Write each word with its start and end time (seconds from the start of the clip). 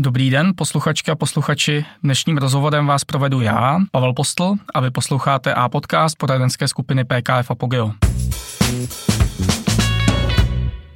Dobrý 0.00 0.30
den, 0.30 0.52
posluchačky 0.56 1.10
a 1.10 1.14
posluchači. 1.14 1.84
Dnešním 2.02 2.38
rozhovorem 2.38 2.86
vás 2.86 3.04
provedu 3.04 3.40
já, 3.40 3.78
Pavel 3.90 4.12
Postl, 4.12 4.54
a 4.74 4.80
vy 4.80 4.90
posloucháte 4.90 5.54
A 5.54 5.68
podcast 5.68 6.18
poradenské 6.18 6.68
skupiny 6.68 7.04
PKF 7.04 7.50
Apogeo. 7.50 7.92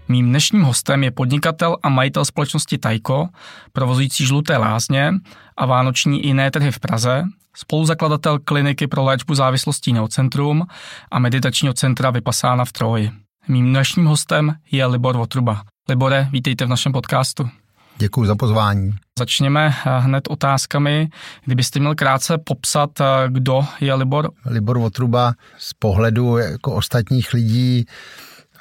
Mým 0.08 0.28
dnešním 0.28 0.62
hostem 0.62 1.04
je 1.04 1.10
podnikatel 1.10 1.76
a 1.82 1.88
majitel 1.88 2.24
společnosti 2.24 2.78
Tajko, 2.78 3.28
provozující 3.72 4.26
žluté 4.26 4.56
lázně 4.56 5.14
a 5.56 5.66
vánoční 5.66 6.26
jiné 6.26 6.50
trhy 6.50 6.70
v 6.70 6.80
Praze, 6.80 7.24
spoluzakladatel 7.56 8.38
kliniky 8.38 8.86
pro 8.86 9.04
léčbu 9.04 9.34
závislostí 9.34 9.92
Neocentrum 9.92 10.66
a 11.10 11.18
meditačního 11.18 11.74
centra 11.74 12.10
Vypasána 12.10 12.64
v 12.64 12.72
Troji. 12.72 13.10
Mým 13.48 13.70
dnešním 13.70 14.06
hostem 14.06 14.54
je 14.70 14.86
Libor 14.86 15.16
Votruba. 15.16 15.62
Libore, 15.88 16.28
vítejte 16.32 16.64
v 16.64 16.68
našem 16.68 16.92
podcastu. 16.92 17.61
Děkuji 17.98 18.26
za 18.26 18.36
pozvání. 18.36 18.90
Začněme 19.18 19.74
eh, 19.86 19.98
hned 20.00 20.24
otázkami. 20.28 21.08
Kdybyste 21.44 21.80
měl 21.80 21.94
krátce 21.94 22.38
popsat, 22.38 23.00
eh, 23.00 23.04
kdo 23.28 23.66
je 23.80 23.94
Libor? 23.94 24.30
Libor 24.46 24.78
Votruba 24.78 25.34
z 25.58 25.74
pohledu 25.74 26.36
jako 26.36 26.74
ostatních 26.74 27.32
lidí 27.32 27.84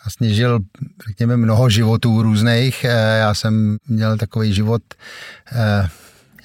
vlastně 0.06 0.34
žil, 0.34 0.60
řekněme, 1.08 1.38
mnoho 1.38 1.70
životů 1.70 2.22
různých. 2.22 2.84
Eh, 2.84 3.18
já 3.20 3.34
jsem 3.34 3.78
měl 3.88 4.18
takový 4.18 4.54
život 4.54 4.82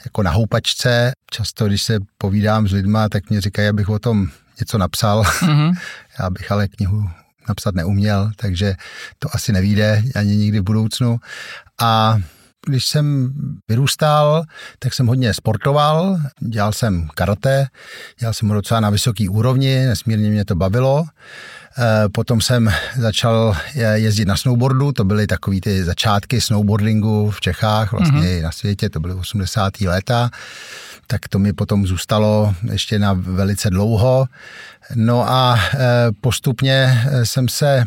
jako 0.05 0.23
na 0.23 0.31
houpačce. 0.31 1.13
Často, 1.31 1.67
když 1.67 1.83
se 1.83 1.99
povídám 2.19 2.69
s 2.69 2.73
lidma, 2.73 3.09
tak 3.09 3.31
mě 3.31 3.41
říkají, 3.41 3.69
abych 3.69 3.89
o 3.89 3.99
tom 3.99 4.29
něco 4.61 4.79
napsal. 4.79 5.23
Mm-hmm. 5.23 5.75
Já 6.19 6.31
bych 6.31 6.53
ale 6.53 6.69
knihu 6.69 7.11
napsat 7.49 7.75
neuměl, 7.75 8.31
takže 8.37 8.75
to 9.19 9.29
asi 9.33 9.53
nevíde 9.53 10.03
ani 10.15 10.37
nikdy 10.37 10.61
v 10.61 10.63
budoucnu. 10.65 11.19
A 11.81 12.19
když 12.67 12.87
jsem 12.87 13.33
vyrůstal, 13.69 14.43
tak 14.79 14.95
jsem 14.95 15.07
hodně 15.07 15.35
sportoval, 15.35 16.19
dělal 16.41 16.73
jsem 16.73 17.09
karate, 17.15 17.67
dělal 18.19 18.35
jsem 18.35 18.49
ho 18.49 18.55
docela 18.55 18.81
na 18.81 18.91
vysoké 18.91 19.29
úrovni, 19.31 19.87
nesmírně 19.87 20.31
mě 20.31 20.45
to 20.45 20.55
bavilo. 20.55 21.05
Eh, 21.79 22.09
potom 22.09 22.41
jsem 22.41 22.73
začal 22.97 23.57
jezdit 23.95 24.25
na 24.25 24.37
snowboardu, 24.37 24.93
to 24.93 25.05
byly 25.05 25.27
takové 25.27 25.61
ty 25.61 25.85
začátky 25.85 26.41
snowboardingu 26.41 27.31
v 27.31 27.41
Čechách, 27.41 27.93
vlastně 27.93 28.21
mm-hmm. 28.21 28.43
na 28.43 28.53
světě, 28.53 28.91
to 28.91 29.01
byly 29.01 29.15
80. 29.15 29.81
léta 29.81 30.31
tak 31.09 31.29
to 31.29 31.39
mi 31.39 31.53
potom 31.53 31.87
zůstalo 31.87 32.55
ještě 32.73 32.99
na 32.99 33.13
velice 33.13 33.71
dlouho. 33.71 34.27
No 34.95 35.31
a 35.31 35.59
e, 35.75 35.79
postupně 36.21 37.05
jsem 37.25 37.49
se 37.49 37.85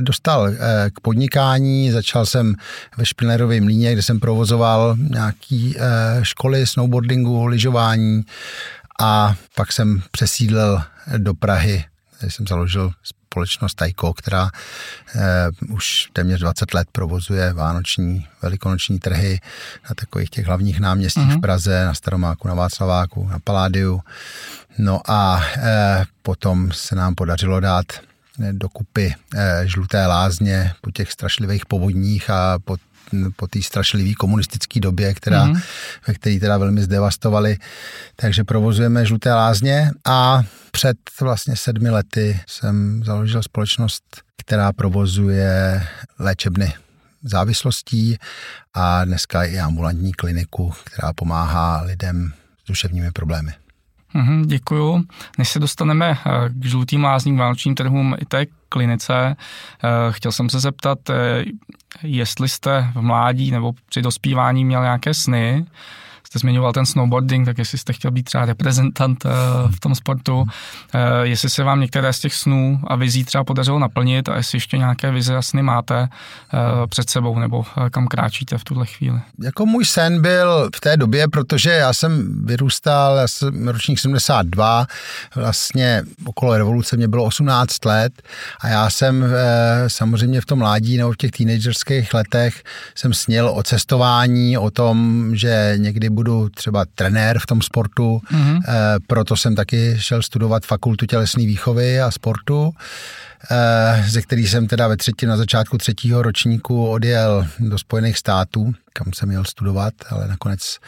dostal 0.00 0.50
k 0.94 1.00
podnikání, 1.00 1.90
začal 1.90 2.26
jsem 2.26 2.54
ve 2.96 3.06
Špilnerově 3.06 3.60
mlíně, 3.60 3.92
kde 3.92 4.02
jsem 4.02 4.20
provozoval 4.20 4.96
nějaký 4.98 5.76
školy 6.22 6.66
snowboardingu, 6.66 7.46
lyžování 7.46 8.22
a 9.00 9.34
pak 9.54 9.72
jsem 9.72 10.02
přesídlil 10.10 10.82
do 11.18 11.34
Prahy, 11.34 11.84
jsem 12.22 12.46
založil 12.46 12.92
společnost 13.36 13.74
Tajko, 13.74 14.14
která 14.14 14.50
eh, 15.14 15.48
už 15.70 16.08
téměř 16.12 16.40
20 16.40 16.74
let 16.74 16.88
provozuje 16.92 17.52
vánoční, 17.52 18.26
velikonoční 18.42 18.98
trhy 18.98 19.40
na 19.88 19.94
takových 19.94 20.30
těch 20.30 20.46
hlavních 20.46 20.80
náměstích 20.80 21.22
mm-hmm. 21.22 21.28
v 21.28 21.32
mhm. 21.32 21.40
Praze, 21.40 21.84
na 21.84 21.94
Staromáku, 21.94 22.48
na 22.48 22.54
Václaváku, 22.54 23.28
na 23.28 23.38
Paládiu. 23.44 24.00
No 24.78 25.00
a 25.10 25.40
eh, 25.56 26.04
potom 26.22 26.72
se 26.72 26.94
nám 26.96 27.14
podařilo 27.14 27.60
dát 27.60 27.86
eh, 27.92 28.52
dokupy 28.52 29.14
eh, 29.34 29.62
žluté 29.64 30.06
lázně 30.06 30.72
po 30.80 30.90
těch 30.90 31.12
strašlivých 31.12 31.66
povodních 31.66 32.30
a 32.30 32.58
po 32.58 32.76
po 33.36 33.46
té 33.46 33.62
strašlivé 33.62 34.14
komunistické 34.14 34.80
době, 34.80 35.14
která, 35.14 35.44
mm. 35.44 35.60
ve 36.06 36.14
které 36.14 36.40
teda 36.40 36.58
velmi 36.58 36.82
zdevastovali. 36.82 37.56
Takže 38.16 38.44
provozujeme 38.44 39.06
žluté 39.06 39.34
lázně 39.34 39.90
a 40.04 40.42
před 40.70 40.96
vlastně 41.20 41.56
sedmi 41.56 41.90
lety 41.90 42.40
jsem 42.46 43.04
založil 43.04 43.42
společnost, 43.42 44.04
která 44.36 44.72
provozuje 44.72 45.82
léčebny 46.18 46.74
závislostí 47.22 48.16
a 48.74 49.04
dneska 49.04 49.44
i 49.44 49.58
ambulantní 49.58 50.12
kliniku, 50.12 50.72
která 50.84 51.12
pomáhá 51.12 51.82
lidem 51.82 52.32
s 52.64 52.68
duševními 52.68 53.10
problémy. 53.10 53.52
Mm, 54.14 54.46
děkuju. 54.46 55.04
Než 55.38 55.48
se 55.48 55.58
dostaneme 55.58 56.10
eh, 56.10 56.48
k 56.48 56.64
žlutým 56.64 57.04
lázním 57.04 57.36
vánočním 57.36 57.74
trhům 57.74 58.16
i 58.18 58.24
té 58.24 58.46
klinice, 58.68 59.14
eh, 59.36 59.88
chtěl 60.10 60.32
jsem 60.32 60.48
se 60.48 60.60
zeptat, 60.60 61.10
eh, 61.10 61.44
jestli 62.02 62.48
jste 62.48 62.90
v 62.94 63.02
mládí 63.02 63.50
nebo 63.50 63.72
při 63.88 64.02
dospívání 64.02 64.64
měl 64.64 64.82
nějaké 64.82 65.14
sny, 65.14 65.66
jste 66.38 66.40
zmiňoval 66.40 66.72
ten 66.72 66.86
snowboarding, 66.86 67.46
tak 67.46 67.58
jestli 67.58 67.78
jste 67.78 67.92
chtěl 67.92 68.10
být 68.10 68.22
třeba 68.22 68.44
reprezentant 68.44 69.26
eh, 69.26 69.28
v 69.76 69.80
tom 69.80 69.94
sportu, 69.94 70.44
eh, 70.94 70.98
jestli 71.22 71.50
se 71.50 71.64
vám 71.64 71.80
některé 71.80 72.12
z 72.12 72.20
těch 72.20 72.34
snů 72.34 72.80
a 72.86 72.96
vizí 72.96 73.24
třeba 73.24 73.44
podařilo 73.44 73.78
naplnit 73.78 74.28
a 74.28 74.36
jestli 74.36 74.56
ještě 74.56 74.78
nějaké 74.78 75.10
vize 75.10 75.36
a 75.36 75.42
sny 75.42 75.62
máte 75.62 76.08
eh, 76.08 76.86
před 76.86 77.10
sebou 77.10 77.38
nebo 77.38 77.64
kam 77.90 78.06
kráčíte 78.06 78.58
v 78.58 78.64
tuhle 78.64 78.86
chvíli. 78.86 79.20
Jako 79.42 79.66
můj 79.66 79.84
sen 79.84 80.22
byl 80.22 80.70
v 80.76 80.80
té 80.80 80.96
době, 80.96 81.28
protože 81.28 81.70
já 81.70 81.92
jsem 81.92 82.44
vyrůstal, 82.46 83.16
já 83.16 83.28
jsem 83.28 83.68
ročník 83.68 83.98
72, 83.98 84.86
vlastně 85.36 86.02
okolo 86.24 86.58
revoluce 86.58 86.96
mě 86.96 87.08
bylo 87.08 87.24
18 87.24 87.84
let 87.84 88.12
a 88.60 88.68
já 88.68 88.90
jsem 88.90 89.24
samozřejmě 89.88 90.40
v 90.40 90.46
tom 90.46 90.58
mládí 90.58 90.96
nebo 90.96 91.12
v 91.12 91.16
těch 91.16 91.30
teenagerských 91.30 92.14
letech 92.14 92.62
jsem 92.94 93.14
snil 93.14 93.48
o 93.48 93.62
cestování, 93.62 94.58
o 94.58 94.70
tom, 94.70 95.30
že 95.36 95.74
někdy 95.76 96.10
budu 96.10 96.25
třeba 96.54 96.84
trenér 96.94 97.38
v 97.38 97.46
tom 97.46 97.62
sportu, 97.62 98.20
mm-hmm. 98.32 98.60
proto 99.06 99.36
jsem 99.36 99.54
taky 99.54 99.96
šel 99.98 100.22
studovat 100.22 100.66
fakultu 100.66 101.06
tělesné 101.06 101.46
výchovy 101.46 102.00
a 102.00 102.10
sportu, 102.10 102.72
eh, 103.50 104.04
ze 104.08 104.22
který 104.22 104.46
jsem 104.46 104.66
teda 104.66 104.88
ve 104.88 104.96
třetí, 104.96 105.26
na 105.26 105.36
začátku 105.36 105.78
třetího 105.78 106.22
ročníku 106.22 106.88
odjel 106.88 107.46
do 107.58 107.78
Spojených 107.78 108.18
států, 108.18 108.72
kam 108.92 109.12
jsem 109.12 109.28
měl 109.28 109.44
studovat, 109.44 109.94
ale 110.10 110.28
nakonec 110.28 110.78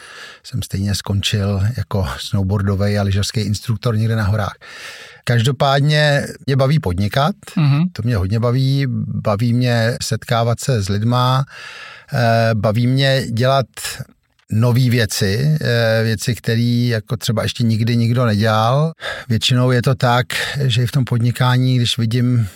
jsem 0.43 0.61
stejně 0.61 0.95
skončil 0.95 1.61
jako 1.77 2.07
snowboardový 2.17 2.97
a 2.97 3.03
lyžařský 3.03 3.39
instruktor 3.39 3.97
někde 3.97 4.15
na 4.15 4.23
horách. 4.23 4.55
Každopádně 5.23 6.27
mě 6.45 6.55
baví 6.55 6.79
podnikat, 6.79 7.35
mm-hmm. 7.57 7.89
to 7.93 8.01
mě 8.01 8.17
hodně 8.17 8.39
baví, 8.39 8.85
baví 9.23 9.53
mě 9.53 9.97
setkávat 10.03 10.59
se 10.59 10.83
s 10.83 10.89
lidma, 10.89 11.45
eh, 12.13 12.49
baví 12.53 12.87
mě 12.87 13.23
dělat 13.31 13.65
nové 14.51 14.89
věci, 14.89 15.57
eh, 15.61 16.03
věci, 16.03 16.35
které 16.35 16.87
jako 16.89 17.17
třeba 17.17 17.43
ještě 17.43 17.63
nikdy 17.63 17.97
nikdo 17.97 18.25
nedělal. 18.25 18.93
Většinou 19.29 19.71
je 19.71 19.81
to 19.81 19.95
tak, 19.95 20.25
že 20.61 20.83
i 20.83 20.87
v 20.87 20.91
tom 20.91 21.05
podnikání, 21.05 21.77
když 21.77 21.97
vidím 21.97 22.47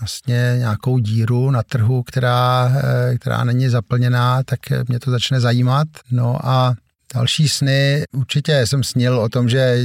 vlastně 0.00 0.54
nějakou 0.58 0.98
díru 0.98 1.50
na 1.50 1.62
trhu, 1.62 2.02
která, 2.02 2.72
eh, 2.76 3.18
která 3.18 3.44
není 3.44 3.68
zaplněná, 3.68 4.42
tak 4.42 4.60
mě 4.88 4.98
to 4.98 5.10
začne 5.10 5.40
zajímat. 5.40 5.88
No 6.10 6.38
a 6.46 6.74
Další 7.14 7.48
sny, 7.48 8.04
určitě 8.12 8.66
jsem 8.66 8.84
snil 8.84 9.20
o 9.20 9.28
tom, 9.28 9.48
že 9.48 9.78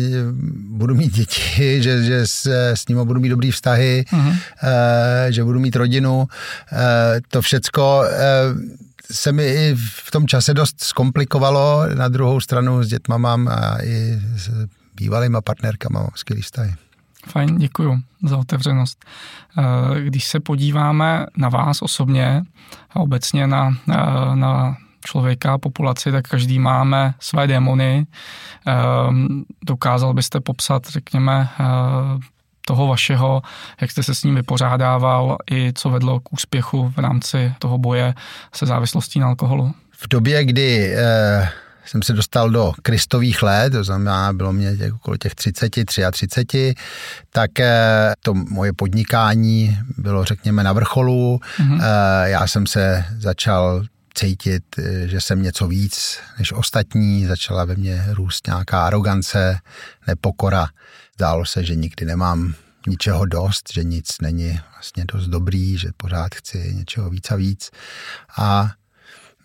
budu 0.70 0.96
mít 0.96 1.14
děti, 1.14 1.84
že, 1.84 2.04
že 2.04 2.28
s, 2.28 2.46
s 2.74 2.88
nimi 2.88 3.06
budu 3.06 3.20
mít 3.20 3.30
dobrý 3.30 3.52
vztahy, 3.52 4.06
uh-huh. 4.12 4.36
že 5.30 5.44
budu 5.44 5.60
mít 5.60 5.76
rodinu. 5.76 6.26
To 7.28 7.42
všecko 7.42 8.04
se 9.12 9.32
mi 9.32 9.44
i 9.44 9.76
v 10.06 10.12
tom 10.12 10.28
čase 10.28 10.54
dost 10.54 10.84
zkomplikovalo. 10.84 11.88
Na 11.96 12.08
druhou 12.08 12.40
stranu 12.40 12.84
s 12.84 12.88
dětma 12.88 13.18
mám 13.18 13.48
a 13.48 13.84
i 13.84 14.20
s 14.36 14.68
bývalýma 14.96 15.42
partnerkama 15.42 16.00
mám 16.00 16.10
skvělý 16.16 16.42
vztahy. 16.42 16.76
Fajn, 17.28 17.58
děkuji 17.58 18.00
za 18.24 18.38
otevřenost. 18.38 19.06
Eh, 19.58 20.02
když 20.02 20.26
se 20.26 20.40
podíváme 20.40 21.26
na 21.38 21.50
vás 21.50 21.82
osobně 21.82 22.44
a 22.92 23.00
obecně 23.00 23.48
na, 23.48 23.78
eh, 23.90 24.36
na 24.36 24.78
člověka, 25.06 25.58
populaci, 25.58 26.12
tak 26.12 26.28
každý 26.28 26.60
máme 26.60 27.14
své 27.20 27.48
démony. 27.48 28.08
Eh, 28.68 28.74
dokázal 29.66 30.14
byste 30.14 30.40
popsat, 30.40 30.88
řekněme, 30.88 31.50
toho 32.66 32.88
vašeho, 32.88 33.42
jak 33.82 33.92
jste 33.92 34.04
se 34.04 34.16
s 34.16 34.24
ním 34.24 34.36
vypořádával 34.36 35.38
i 35.52 35.74
co 35.76 35.90
vedlo 35.90 36.20
k 36.20 36.34
úspěchu 36.34 36.94
v 36.96 37.00
rámci 37.00 37.54
toho 37.60 37.78
boje 37.78 38.14
se 38.56 38.66
závislostí 38.66 39.20
na 39.20 39.28
alkoholu? 39.28 39.74
V 39.92 40.08
době, 40.08 40.46
kdy 40.46 40.94
eh, 40.96 41.50
jsem 41.86 42.02
se 42.02 42.14
dostal 42.14 42.50
do 42.50 42.74
kristových 42.82 43.44
let, 43.44 43.70
to 43.70 43.84
znamená, 43.84 44.34
bylo 44.34 44.54
mě 44.54 44.78
těch, 44.78 44.94
okolo 44.94 45.18
těch 45.18 45.36
30, 45.36 45.70
33, 46.12 46.74
tak 47.30 47.60
eh, 47.60 48.14
to 48.20 48.34
moje 48.34 48.74
podnikání 48.74 49.78
bylo, 49.98 50.26
řekněme, 50.26 50.64
na 50.64 50.74
vrcholu. 50.74 51.40
Mm-hmm. 51.60 51.82
Eh, 51.82 52.30
já 52.30 52.48
jsem 52.48 52.68
se 52.68 53.06
začal 53.18 53.84
cítit, 54.14 54.64
eh, 54.78 55.08
že 55.08 55.22
jsem 55.22 55.44
něco 55.44 55.68
víc 55.68 56.20
než 56.40 56.54
ostatní, 56.54 57.26
začala 57.26 57.66
ve 57.66 57.76
mně 57.76 58.06
růst 58.10 58.48
nějaká 58.48 58.86
arogance, 58.86 59.60
nepokora. 60.08 60.68
Zdálo 61.16 61.46
se, 61.46 61.64
že 61.64 61.76
nikdy 61.76 62.06
nemám 62.06 62.54
ničeho 62.88 63.26
dost, 63.26 63.74
že 63.74 63.84
nic 63.84 64.08
není 64.22 64.60
vlastně 64.74 65.06
dost 65.14 65.28
dobrý, 65.28 65.78
že 65.78 65.90
pořád 65.98 66.36
chci 66.36 66.74
něčeho 66.74 67.10
víc 67.10 67.32
a 67.32 67.36
víc. 67.36 67.70
A 68.38 68.72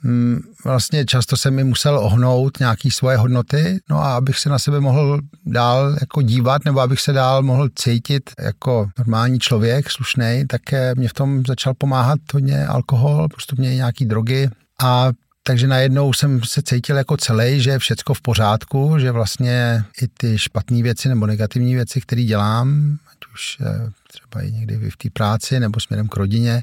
mm, 0.02 0.40
vlastně 0.64 1.04
často 1.04 1.36
jsem 1.36 1.54
mi 1.54 1.64
musel 1.64 1.98
ohnout 1.98 2.60
nějaký 2.60 2.90
svoje 2.90 3.16
hodnoty, 3.16 3.80
no 3.90 3.98
a 3.98 4.16
abych 4.16 4.38
se 4.38 4.48
na 4.48 4.58
sebe 4.58 4.80
mohl 4.80 5.20
dál 5.46 5.96
jako 6.00 6.22
dívat, 6.22 6.64
nebo 6.64 6.80
abych 6.80 7.00
se 7.00 7.12
dál 7.12 7.42
mohl 7.42 7.68
cítit 7.74 8.30
jako 8.38 8.90
normální 8.98 9.38
člověk, 9.38 9.90
slušný, 9.90 10.44
tak 10.48 10.72
eh, 10.72 10.94
mě 10.96 11.08
v 11.08 11.14
tom 11.14 11.42
začal 11.46 11.74
pomáhat 11.74 12.18
hodně 12.34 12.66
alkohol, 12.66 13.28
postupně 13.28 13.74
nějaký 13.74 14.06
drogy 14.06 14.50
a 14.82 15.10
takže 15.48 15.66
najednou 15.66 16.12
jsem 16.12 16.40
se 16.44 16.62
cítil 16.62 16.96
jako 16.96 17.16
celý, 17.16 17.60
že 17.60 17.70
je 17.70 17.78
všecko 17.78 18.14
v 18.14 18.20
pořádku, 18.20 18.98
že 18.98 19.10
vlastně 19.10 19.84
i 20.02 20.08
ty 20.08 20.38
špatné 20.38 20.82
věci 20.82 21.08
nebo 21.08 21.26
negativní 21.26 21.74
věci, 21.74 22.00
které 22.00 22.22
dělám, 22.22 22.98
ať 23.12 23.18
už 23.32 23.58
eh, 23.60 23.90
třeba 24.08 24.42
i 24.42 24.52
někdy 24.52 24.90
v 24.90 24.96
té 24.96 25.10
práci 25.10 25.60
nebo 25.60 25.80
směrem 25.80 26.08
k 26.08 26.16
rodině, 26.16 26.62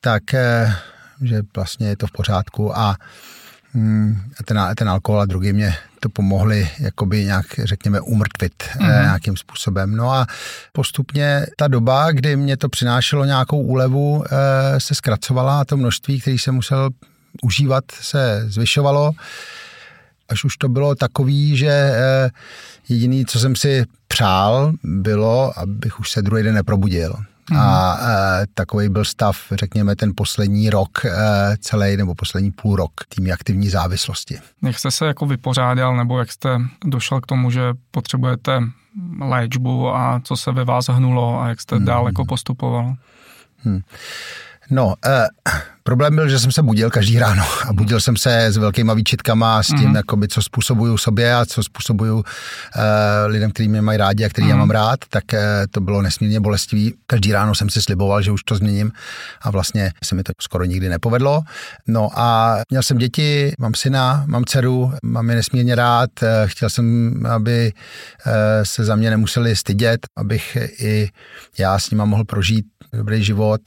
tak 0.00 0.34
eh, 0.34 0.74
že 1.22 1.42
vlastně 1.56 1.88
je 1.88 1.96
to 1.96 2.06
v 2.06 2.12
pořádku 2.12 2.78
a 2.78 2.96
mm, 3.74 4.22
ten, 4.44 4.60
ten 4.76 4.88
alkohol 4.88 5.20
a 5.20 5.26
drogy 5.26 5.52
mě 5.52 5.76
to 6.00 6.08
pomohly 6.08 6.70
jakoby 6.78 7.24
nějak, 7.24 7.46
řekněme, 7.64 8.00
umrtvit 8.00 8.62
mm-hmm. 8.62 9.02
nějakým 9.02 9.36
způsobem. 9.36 9.96
No 9.96 10.12
a 10.12 10.26
postupně 10.72 11.46
ta 11.56 11.68
doba, 11.68 12.12
kdy 12.12 12.36
mě 12.36 12.56
to 12.56 12.68
přinášelo 12.68 13.24
nějakou 13.24 13.62
úlevu, 13.62 14.24
se 14.78 14.94
zkracovala 14.94 15.60
a 15.60 15.64
to 15.64 15.76
množství, 15.76 16.20
který 16.20 16.38
jsem 16.38 16.54
musel 16.54 16.90
užívat, 17.42 17.84
se 18.00 18.44
zvyšovalo, 18.46 19.12
až 20.28 20.44
už 20.44 20.56
to 20.56 20.68
bylo 20.68 20.94
takový, 20.94 21.56
že 21.56 21.68
eh, 21.68 22.30
jediný, 22.88 23.26
co 23.26 23.38
jsem 23.38 23.56
si 23.56 23.84
přál, 24.08 24.72
bylo, 24.82 25.58
abych 25.58 26.00
už 26.00 26.10
se 26.10 26.22
druhý 26.22 26.42
den 26.42 26.54
neprobudil. 26.54 27.14
Mm. 27.50 27.58
A 27.58 27.98
e, 28.00 28.46
takový 28.54 28.88
byl 28.88 29.04
stav, 29.04 29.36
řekněme, 29.52 29.96
ten 29.96 30.12
poslední 30.16 30.70
rok, 30.70 31.04
e, 31.04 31.10
celý 31.60 31.96
nebo 31.96 32.14
poslední 32.14 32.50
půl 32.50 32.76
rok 32.76 32.90
tými 33.08 33.32
aktivní 33.32 33.68
závislosti. 33.68 34.38
Jak 34.62 34.78
jste 34.78 34.90
se 34.90 35.06
jako 35.06 35.26
vypořádal, 35.26 35.96
nebo 35.96 36.18
jak 36.18 36.32
jste 36.32 36.58
došel 36.84 37.20
k 37.20 37.26
tomu, 37.26 37.50
že 37.50 37.62
potřebujete 37.90 38.60
léčbu 39.20 39.88
a 39.88 40.20
co 40.24 40.36
se 40.36 40.52
ve 40.52 40.64
vás 40.64 40.88
hnulo 40.88 41.40
a 41.40 41.48
jak 41.48 41.60
jste 41.60 41.78
mm. 41.78 41.84
dál 41.84 42.06
jako 42.06 42.24
postupoval? 42.24 42.94
Hmm. 43.58 43.80
No, 44.70 44.94
eh, 45.06 45.26
problém 45.82 46.14
byl, 46.14 46.28
že 46.28 46.38
jsem 46.38 46.52
se 46.52 46.62
budil 46.62 46.90
každý 46.90 47.18
ráno 47.18 47.44
a 47.68 47.72
budil 47.72 48.00
jsem 48.00 48.16
se 48.16 48.46
s 48.46 48.56
velkýma 48.56 48.94
výčitkama 48.94 49.62
s 49.62 49.66
tím, 49.66 49.88
mm. 49.88 49.96
jakoby, 49.96 50.28
co 50.28 50.42
způsobuju 50.42 50.98
sobě 50.98 51.34
a 51.34 51.46
co 51.46 51.62
způsobuju 51.62 52.24
eh, 52.76 53.26
lidem, 53.26 53.50
kteří 53.50 53.68
mě 53.68 53.82
mají 53.82 53.98
rádi 53.98 54.24
a 54.24 54.28
který 54.28 54.44
mm. 54.44 54.50
já 54.50 54.56
mhm. 54.56 54.60
mám 54.60 54.70
rád, 54.70 54.98
tak 55.08 55.34
eh, 55.34 55.66
to 55.70 55.80
bylo 55.80 56.02
nesmírně 56.02 56.40
bolestivý. 56.40 56.94
Každý 57.06 57.32
ráno 57.32 57.54
jsem 57.54 57.70
si 57.70 57.82
sliboval, 57.82 58.22
že 58.22 58.30
už 58.30 58.42
to 58.42 58.54
změním 58.54 58.92
a 59.42 59.50
vlastně 59.50 59.92
se 60.04 60.14
mi 60.14 60.22
to 60.22 60.32
skoro 60.40 60.64
nikdy 60.64 60.88
nepovedlo. 60.88 61.42
No 61.86 62.10
a 62.14 62.58
měl 62.70 62.82
jsem 62.82 62.98
děti, 62.98 63.52
mám 63.58 63.74
syna, 63.74 64.24
mám 64.26 64.44
dceru, 64.44 64.92
mám 65.02 65.30
je 65.30 65.36
nesmírně 65.36 65.74
rád, 65.74 66.10
eh, 66.22 66.44
chtěl 66.46 66.70
jsem, 66.70 67.12
aby 67.26 67.72
se 68.62 68.84
za 68.84 68.96
mě 68.96 69.10
nemuseli 69.10 69.56
stydět, 69.56 70.00
abych 70.16 70.56
i 70.80 71.08
já 71.58 71.78
s 71.78 71.90
nima 71.90 72.04
mohl 72.04 72.24
prožít 72.24 72.66
dobrý 72.92 73.24
život. 73.24 73.60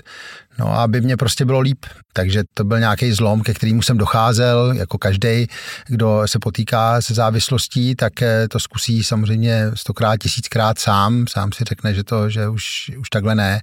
No 0.59 0.73
a 0.73 0.83
aby 0.83 1.01
mě 1.01 1.17
prostě 1.17 1.45
bylo 1.45 1.59
líp. 1.59 1.85
Takže 2.17 2.43
to 2.53 2.63
byl 2.63 2.79
nějaký 2.79 3.11
zlom, 3.11 3.41
ke 3.41 3.53
kterému 3.53 3.81
jsem 3.81 3.97
docházel, 3.97 4.71
jako 4.71 4.97
každý, 4.97 5.47
kdo 5.87 6.23
se 6.25 6.39
potýká 6.39 7.01
se 7.01 7.13
závislostí, 7.13 7.95
tak 7.95 8.21
eh, 8.21 8.47
to 8.47 8.59
zkusí 8.59 9.03
samozřejmě 9.03 9.71
stokrát, 9.73 10.17
tisíckrát 10.17 10.79
sám. 10.79 11.25
Sám 11.29 11.51
si 11.51 11.63
řekne, 11.63 11.93
že 11.93 12.03
to, 12.03 12.29
že 12.29 12.47
už, 12.47 12.91
už 12.97 13.09
takhle 13.09 13.35
ne. 13.35 13.61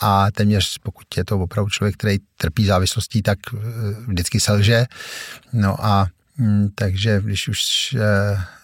A 0.00 0.30
téměř, 0.30 0.78
pokud 0.82 1.04
je 1.16 1.24
to 1.24 1.38
opravdu 1.38 1.70
člověk, 1.70 1.96
který 1.96 2.18
trpí 2.36 2.66
závislostí, 2.66 3.22
tak 3.22 3.38
eh, 3.54 3.58
vždycky 4.06 4.40
selže. 4.40 4.86
No 5.52 5.84
a 5.84 6.06
takže 6.74 7.20
když 7.24 7.48
už 7.48 7.94
eh, 7.94 8.00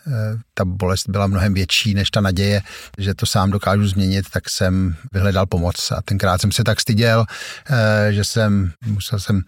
eh, 0.06 0.12
ta 0.54 0.64
bolest 0.64 1.08
byla 1.08 1.26
mnohem 1.26 1.54
větší 1.54 1.94
než 1.94 2.10
ta 2.10 2.20
naděje, 2.20 2.62
že 2.98 3.14
to 3.14 3.26
sám 3.26 3.50
dokážu 3.50 3.88
změnit, 3.88 4.30
tak 4.30 4.50
jsem 4.50 4.96
vyhledal 5.12 5.46
pomoc 5.46 5.92
a 5.92 6.02
tenkrát 6.02 6.40
jsem 6.40 6.52
se 6.52 6.64
tak 6.64 6.80
styděl, 6.80 7.24
eh, 7.70 8.12
že 8.12 8.24
jsem 8.24 8.72
musel 8.86 9.20
jsem 9.20 9.40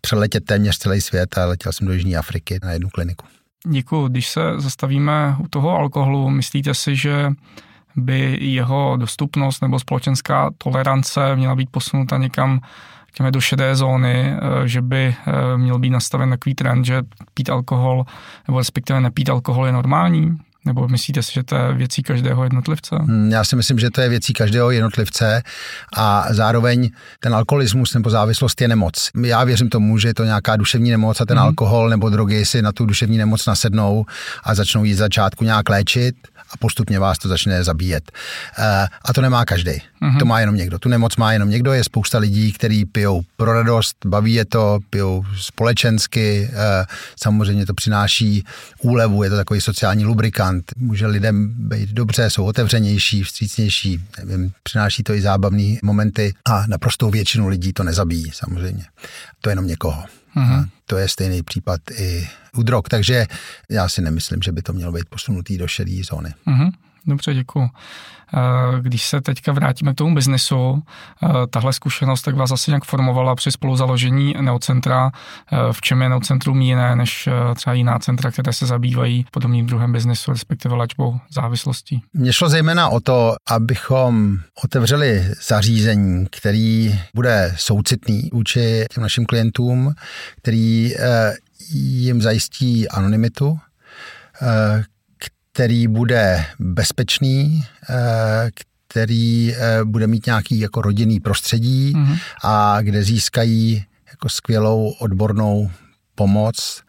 přeletět 0.00 0.44
téměř 0.44 0.78
celý 0.78 1.00
svět 1.00 1.38
a 1.38 1.46
letěl 1.46 1.72
jsem 1.72 1.86
do 1.86 1.92
Jižní 1.92 2.16
Afriky 2.16 2.58
na 2.62 2.72
jednu 2.72 2.88
kliniku. 2.88 3.26
Děkuji. 3.68 4.08
Když 4.08 4.28
se 4.28 4.40
zastavíme 4.56 5.36
u 5.38 5.48
toho 5.48 5.70
alkoholu, 5.70 6.30
myslíte 6.30 6.74
si, 6.74 6.96
že 6.96 7.30
by 7.96 8.38
jeho 8.40 8.96
dostupnost 8.96 9.62
nebo 9.62 9.78
společenská 9.78 10.50
tolerance 10.58 11.36
měla 11.36 11.54
být 11.54 11.70
posunuta 11.70 12.16
někam 12.16 12.60
řekněme, 13.14 13.30
do 13.30 13.40
šedé 13.40 13.76
zóny, 13.76 14.14
eh, 14.14 14.68
že 14.68 14.82
by 14.82 15.16
eh, 15.26 15.58
měl 15.58 15.78
být 15.78 15.90
nastaven 15.90 16.30
takový 16.30 16.54
trend, 16.54 16.84
že 16.84 17.02
pít 17.34 17.50
alkohol, 17.50 18.04
nebo 18.48 18.58
respektive 18.58 19.00
nepít 19.00 19.30
alkohol 19.30 19.66
je 19.66 19.72
normální? 19.72 20.38
Nebo 20.64 20.88
myslíte 20.88 21.22
si, 21.22 21.32
že 21.32 21.42
to 21.42 21.56
je 21.56 21.74
věcí 21.74 22.02
každého 22.02 22.44
jednotlivce? 22.44 22.96
Hmm, 22.96 23.30
já 23.30 23.44
si 23.44 23.56
myslím, 23.56 23.78
že 23.78 23.90
to 23.90 24.00
je 24.00 24.08
věcí 24.08 24.32
každého 24.32 24.70
jednotlivce 24.70 25.42
a 25.96 26.26
zároveň 26.30 26.90
ten 27.20 27.34
alkoholismus 27.34 27.94
nebo 27.94 28.10
závislost 28.10 28.60
je 28.60 28.68
nemoc. 28.68 29.10
Já 29.24 29.44
věřím 29.44 29.68
tomu, 29.68 29.98
že 29.98 30.08
je 30.08 30.14
to 30.14 30.24
nějaká 30.24 30.56
duševní 30.56 30.90
nemoc 30.90 31.20
a 31.20 31.24
ten 31.24 31.36
hmm. 31.36 31.46
alkohol 31.46 31.88
nebo 31.88 32.10
drogy 32.10 32.44
si 32.44 32.62
na 32.62 32.72
tu 32.72 32.86
duševní 32.86 33.18
nemoc 33.18 33.46
nasednou 33.46 34.06
a 34.44 34.54
začnou 34.54 34.84
jí 34.84 34.94
začátku 34.94 35.44
nějak 35.44 35.68
léčit 35.68 36.16
a 36.54 36.56
postupně 36.56 36.98
vás 36.98 37.18
to 37.18 37.28
začne 37.28 37.64
zabíjet. 37.64 38.12
Eh, 38.58 38.88
a 39.04 39.12
to 39.12 39.20
nemá 39.20 39.44
každý. 39.44 39.70
Uh-huh. 39.70 40.18
To 40.18 40.24
má 40.24 40.40
jenom 40.40 40.56
někdo. 40.56 40.78
Tu 40.78 40.88
nemoc 40.88 41.16
má 41.16 41.32
jenom 41.32 41.50
někdo. 41.50 41.72
Je 41.72 41.84
spousta 41.84 42.18
lidí, 42.18 42.52
kteří 42.52 42.84
pijou 42.84 43.22
pro 43.36 43.52
radost, 43.52 43.96
baví 44.06 44.34
je 44.34 44.44
to, 44.44 44.78
pijou 44.90 45.24
společensky. 45.36 46.50
Eh, 46.52 46.86
samozřejmě 47.22 47.66
to 47.66 47.74
přináší 47.74 48.44
úlevu, 48.82 49.22
je 49.22 49.30
to 49.30 49.36
takový 49.36 49.60
sociální 49.60 50.04
lubrikant. 50.04 50.53
Může 50.76 51.06
lidem 51.06 51.54
být 51.58 51.90
dobře, 51.90 52.30
jsou 52.30 52.44
otevřenější, 52.44 53.22
vstřícnější. 53.22 54.04
Nevím, 54.24 54.52
přináší 54.62 55.02
to 55.02 55.14
i 55.14 55.22
zábavné 55.22 55.76
momenty 55.82 56.34
a 56.44 56.66
naprostou 56.66 57.10
většinu 57.10 57.48
lidí 57.48 57.72
to 57.72 57.82
nezabíjí 57.82 58.30
samozřejmě. 58.32 58.84
To 59.40 59.48
je 59.48 59.52
jenom 59.52 59.66
někoho. 59.66 60.04
Uh-huh. 60.36 60.68
To 60.86 60.96
je 60.96 61.08
stejný 61.08 61.42
případ 61.42 61.80
i 61.98 62.28
u 62.56 62.62
drog, 62.62 62.82
takže 62.90 63.26
já 63.70 63.88
si 63.88 64.02
nemyslím, 64.02 64.42
že 64.42 64.52
by 64.52 64.62
to 64.62 64.72
mělo 64.72 64.92
být 64.92 65.08
posunutý 65.08 65.58
do 65.58 65.68
šedé 65.68 66.04
zóny. 66.04 66.34
Uh-huh. 66.46 66.72
Dobře, 67.06 67.34
děkuji. 67.34 67.70
Eh, 68.36 68.80
když 68.80 69.06
se 69.06 69.20
teďka 69.20 69.52
vrátíme 69.52 69.92
k 69.92 69.96
tomu 69.96 70.14
biznesu, 70.14 70.82
eh, 71.22 71.28
tahle 71.50 71.72
zkušenost 71.72 72.22
tak 72.22 72.36
vás 72.36 72.50
asi 72.50 72.70
nějak 72.70 72.84
formovala 72.84 73.34
při 73.34 73.52
spoluzaložení 73.52 74.34
Neocentra. 74.40 75.10
Eh, 75.52 75.56
v 75.72 75.80
čem 75.80 76.02
je 76.02 76.08
Neocentrum 76.08 76.60
jiné 76.60 76.96
než 76.96 77.28
třeba 77.54 77.74
jiná 77.74 77.98
centra, 77.98 78.30
které 78.30 78.52
se 78.52 78.66
zabývají 78.66 79.26
podobným 79.30 79.66
druhem 79.66 79.92
biznesu, 79.92 80.32
respektive 80.32 80.74
léčbou 80.74 81.16
závislostí? 81.34 82.02
Mně 82.14 82.32
šlo 82.32 82.48
zejména 82.48 82.88
o 82.88 83.00
to, 83.00 83.34
abychom 83.50 84.36
otevřeli 84.64 85.24
zařízení, 85.46 86.26
který 86.30 87.00
bude 87.14 87.54
soucitný 87.56 88.30
vůči 88.32 88.84
těm 88.94 89.02
našim 89.02 89.26
klientům, 89.26 89.94
který 90.36 90.94
jim 91.70 92.22
zajistí 92.22 92.88
anonymitu, 92.88 93.58
který 95.54 95.88
bude 95.88 96.44
bezpečný, 96.58 97.64
eh, 97.90 98.50
který 98.88 99.54
eh, 99.54 99.84
bude 99.84 100.06
mít 100.06 100.26
nějaký 100.26 100.58
jako 100.58 100.82
rodinný 100.82 101.20
prostředí 101.20 101.92
mm-hmm. 101.92 102.18
a 102.42 102.82
kde 102.82 103.02
získají 103.02 103.84
jako 104.10 104.28
skvělou 104.28 104.94
odbornou 104.98 105.70
pomoc 106.14 106.82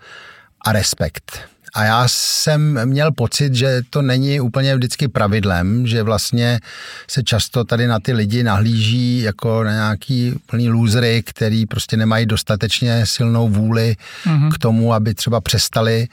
a 0.62 0.72
respekt. 0.72 1.40
A 1.74 1.84
já 1.84 2.08
jsem 2.08 2.86
měl 2.86 3.12
pocit, 3.12 3.56
že 3.56 3.82
to 3.90 4.02
není 4.02 4.40
úplně 4.40 4.76
vždycky 4.76 5.08
pravidlem, 5.08 5.88
že 5.88 6.04
vlastně 6.04 6.60
se 7.08 7.24
často 7.24 7.64
tady 7.64 7.88
na 7.88 8.00
ty 8.00 8.14
lidi 8.14 8.44
nahlíží 8.44 9.22
jako 9.22 9.64
na 9.64 9.72
nějaký 9.72 10.34
plný 10.46 10.70
lůzry, 10.70 11.24
který 11.26 11.66
prostě 11.66 11.98
nemají 11.98 12.26
dostatečně 12.26 13.06
silnou 13.06 13.50
vůli 13.50 13.96
mm-hmm. 14.26 14.52
k 14.52 14.58
tomu, 14.58 14.94
aby 14.94 15.14
třeba 15.14 15.42
přestali 15.42 16.08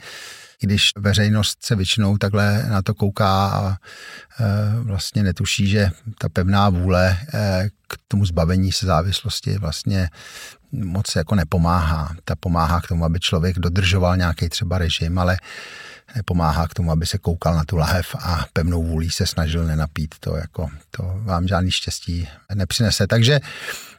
když 0.63 0.91
veřejnost 0.97 1.57
se 1.63 1.75
většinou 1.75 2.17
takhle 2.17 2.65
na 2.69 2.81
to 2.81 2.93
kouká 2.93 3.47
a 3.47 3.71
e, 3.71 3.75
vlastně 4.83 5.23
netuší, 5.23 5.67
že 5.67 5.91
ta 6.17 6.29
pevná 6.29 6.69
vůle 6.69 7.17
e, 7.33 7.69
k 7.87 7.97
tomu 8.07 8.25
zbavení 8.25 8.71
se 8.71 8.85
závislosti 8.85 9.57
vlastně 9.57 10.09
moc 10.71 11.15
jako 11.15 11.35
nepomáhá. 11.35 12.15
Ta 12.25 12.35
pomáhá 12.35 12.81
k 12.81 12.87
tomu, 12.87 13.05
aby 13.05 13.19
člověk 13.19 13.59
dodržoval 13.59 14.17
nějaký 14.17 14.49
třeba 14.49 14.77
režim, 14.77 15.19
ale 15.19 15.37
nepomáhá 16.15 16.67
k 16.67 16.73
tomu, 16.73 16.91
aby 16.91 17.05
se 17.05 17.17
koukal 17.17 17.55
na 17.55 17.65
tu 17.65 17.77
lahev 17.77 18.15
a 18.19 18.45
pevnou 18.53 18.83
vůlí 18.83 19.09
se 19.09 19.27
snažil 19.27 19.63
nenapít. 19.63 20.15
To, 20.19 20.35
jako, 20.35 20.69
to 20.91 21.03
vám 21.17 21.47
žádný 21.47 21.71
štěstí 21.71 22.27
nepřinese. 22.53 23.07
Takže 23.07 23.39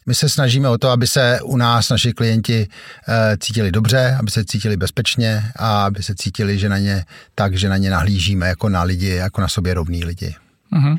my 0.07 0.15
se 0.15 0.29
snažíme 0.29 0.69
o 0.69 0.79
to, 0.79 0.89
aby 0.89 1.07
se 1.07 1.39
u 1.45 1.57
nás 1.57 1.89
naši 1.89 2.13
klienti 2.13 2.69
eh, 3.09 3.37
cítili 3.41 3.73
dobře, 3.73 4.17
aby 4.21 4.31
se 4.31 4.45
cítili 4.45 4.77
bezpečně 4.77 5.43
a 5.57 5.85
aby 5.85 6.03
se 6.03 6.15
cítili, 6.15 6.59
že 6.59 6.69
na 6.69 6.79
ně 6.79 7.05
tak, 7.35 7.55
že 7.55 7.69
na 7.69 7.77
ně 7.77 7.91
nahlížíme 7.91 8.49
jako 8.49 8.69
na 8.69 8.83
lidi, 8.83 9.09
jako 9.09 9.41
na 9.41 9.49
sobě 9.49 9.75
rovný 9.75 10.05
lidi. 10.05 10.35
Uh-huh. 10.73 10.99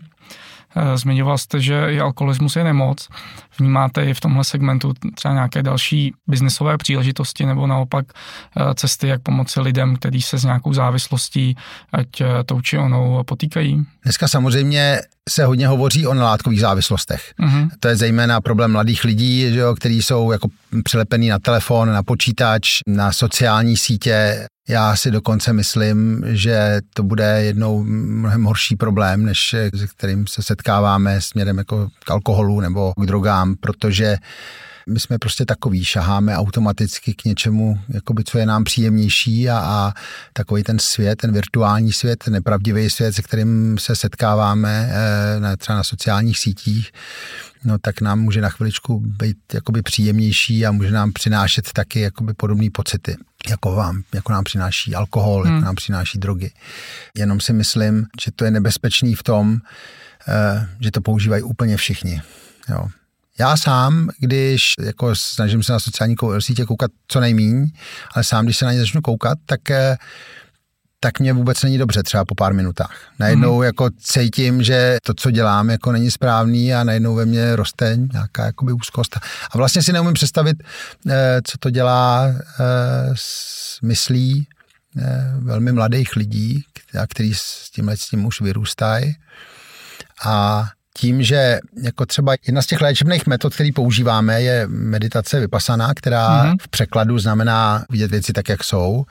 Zmiňoval 0.96 1.38
jste, 1.38 1.62
že 1.62 1.88
i 1.90 2.00
alkoholismus 2.00 2.56
je 2.56 2.64
nemoc. 2.64 3.10
Vnímáte 3.60 4.06
i 4.06 4.14
v 4.14 4.20
tomhle 4.20 4.44
segmentu 4.44 4.94
třeba 5.16 5.34
nějaké 5.34 5.64
další 5.64 6.14
biznesové 6.28 6.78
příležitosti 6.78 7.46
nebo 7.46 7.68
naopak 7.68 8.06
cesty, 8.76 9.08
jak 9.08 9.22
pomoci 9.22 9.62
lidem, 9.62 9.96
kteří 9.96 10.22
se 10.22 10.38
s 10.38 10.44
nějakou 10.44 10.74
závislostí, 10.74 11.56
ať 11.94 12.08
tou 12.46 12.62
či 12.62 12.78
onou, 12.78 13.24
potýkají? 13.24 13.86
Dneska 14.04 14.28
samozřejmě 14.28 15.00
se 15.30 15.46
hodně 15.46 15.68
hovoří 15.68 16.08
o 16.08 16.14
nelátkových 16.14 16.62
závislostech. 16.62 17.34
Uh-huh. 17.40 17.70
To 17.80 17.88
je 17.88 17.96
zejména 17.96 18.42
problém 18.42 18.72
mladých 18.72 19.04
lidí, 19.04 19.54
že 19.54 19.60
jo, 19.60 19.76
kteří 19.76 20.02
jsou 20.02 20.32
jako 20.32 20.48
přilepený 20.84 21.30
na 21.30 21.40
telefon, 21.40 21.92
na 21.92 22.04
počítač, 22.04 22.80
na 22.88 23.12
sociální 23.12 23.78
sítě. 23.78 24.48
Já 24.70 24.96
si 24.96 25.12
dokonce 25.12 25.54
myslím, 25.54 26.24
že 26.28 26.82
to 26.94 27.04
bude 27.04 27.44
jednou 27.44 27.84
mnohem 27.84 28.44
horší 28.44 28.76
problém, 28.76 29.26
než 29.26 29.56
se 29.76 29.88
kterým 29.88 30.28
se 30.28 30.44
setkáváme 30.44 31.22
směrem 31.22 31.58
jako 31.58 31.90
k 32.06 32.12
alkoholu 32.12 32.60
nebo 32.60 32.94
k 32.98 33.06
drogám, 33.06 33.56
protože 33.56 34.18
my 34.90 35.00
jsme 35.00 35.20
prostě 35.20 35.46
takový, 35.46 35.86
šaháme 35.86 36.38
automaticky 36.38 37.14
k 37.14 37.26
něčemu, 37.26 37.80
jakoby, 37.90 38.24
co 38.24 38.38
je 38.38 38.46
nám 38.46 38.64
příjemnější 38.64 39.50
a, 39.50 39.58
a 39.58 39.94
takový 40.34 40.64
ten 40.64 40.80
svět, 40.80 41.16
ten 41.16 41.32
virtuální 41.32 41.94
svět, 41.94 42.24
ten 42.24 42.34
nepravdivý 42.34 42.90
svět, 42.90 43.14
se 43.16 43.22
kterým 43.22 43.78
se 43.80 43.96
setkáváme 43.96 44.90
e, 45.54 45.58
třeba 45.58 45.76
na 45.76 45.84
sociálních 45.84 46.40
sítích, 46.40 46.92
no 47.64 47.78
tak 47.78 48.02
nám 48.02 48.20
může 48.20 48.42
na 48.42 48.50
chviličku 48.50 49.00
být 49.00 49.38
jakoby 49.54 49.82
příjemnější 49.82 50.66
a 50.66 50.72
může 50.72 50.92
nám 50.92 51.14
přinášet 51.14 51.74
taky 51.74 52.00
jakoby 52.00 52.34
podobné 52.34 52.68
pocity 52.74 53.18
jako 53.50 53.72
vám, 53.72 54.04
jako 54.14 54.32
nám 54.32 54.44
přináší 54.44 54.96
alkohol, 54.96 55.44
hmm. 55.44 55.54
jako 55.54 55.66
nám 55.66 55.76
přináší 55.76 56.20
drogy. 56.20 56.52
Jenom 57.16 57.40
si 57.40 57.54
myslím, 57.54 58.06
že 58.24 58.32
to 58.32 58.46
je 58.46 58.52
nebezpečný 58.52 59.16
v 59.16 59.24
tom, 59.24 59.58
eh, 60.28 60.68
že 60.80 60.92
to 60.92 61.02
používají 61.02 61.44
úplně 61.44 61.78
všichni. 61.78 62.22
Jo. 62.70 62.88
Já 63.40 63.58
sám, 63.58 64.10
když 64.20 64.74
jako 64.82 65.16
snažím 65.16 65.64
se 65.64 65.72
na 65.72 65.80
sociální 65.80 66.16
sítě 66.40 66.66
koukat 66.66 66.92
co 67.08 67.20
nejmíň, 67.20 67.72
ale 68.16 68.24
sám, 68.24 68.46
když 68.46 68.58
se 68.58 68.66
na 68.66 68.74
ně 68.74 68.80
začnu 68.80 69.02
koukat, 69.02 69.38
tak 69.46 69.72
eh, 69.72 69.98
tak 71.00 71.20
mě 71.20 71.34
vůbec 71.34 71.64
není 71.64 71.78
dobře 71.78 72.04
třeba 72.04 72.26
po 72.26 72.36
pár 72.36 72.54
minutách. 72.54 72.98
Najednou 73.20 73.58
mm. 73.58 73.64
jako 73.64 73.90
cítím, 74.00 74.64
že 74.64 74.98
to, 75.04 75.14
co 75.14 75.32
dělám, 75.32 75.70
jako 75.70 75.92
není 75.92 76.12
správný 76.12 76.74
a 76.74 76.84
najednou 76.84 77.16
ve 77.16 77.26
mně 77.26 77.56
roste 77.56 77.98
nějaká 78.14 78.46
jakoby 78.46 78.74
úzkost. 78.74 79.20
A 79.52 79.58
vlastně 79.58 79.84
si 79.84 79.94
neumím 79.94 80.14
představit, 80.14 80.58
eh, 81.10 81.42
co 81.44 81.58
to 81.58 81.70
dělá 81.70 82.26
eh, 82.28 82.34
s 83.16 83.82
myslí 83.82 84.48
velmi 85.40 85.72
mladých 85.72 86.16
lidí, 86.16 86.64
kteří 87.08 87.34
s 87.34 87.70
tímhle 87.70 87.98
s 87.98 88.08
tím 88.08 88.26
už 88.26 88.42
vyrůstají. 88.42 89.16
A 90.26 90.66
tím, 90.98 91.24
že 91.24 91.60
jako 91.84 92.06
třeba 92.06 92.36
jedna 92.48 92.62
z 92.62 92.66
těch 92.66 92.82
léčebných 92.82 93.28
metod, 93.28 93.54
který 93.54 93.72
používáme, 93.72 94.42
je 94.42 94.68
meditace 94.68 95.40
vypasaná, 95.40 95.94
která 95.94 96.46
mm-hmm. 96.46 96.58
v 96.62 96.68
překladu 96.68 97.20
znamená 97.20 97.86
vidět 97.90 98.12
věci 98.12 98.34
tak, 98.34 98.50
jak 98.50 98.64
jsou, 98.64 99.06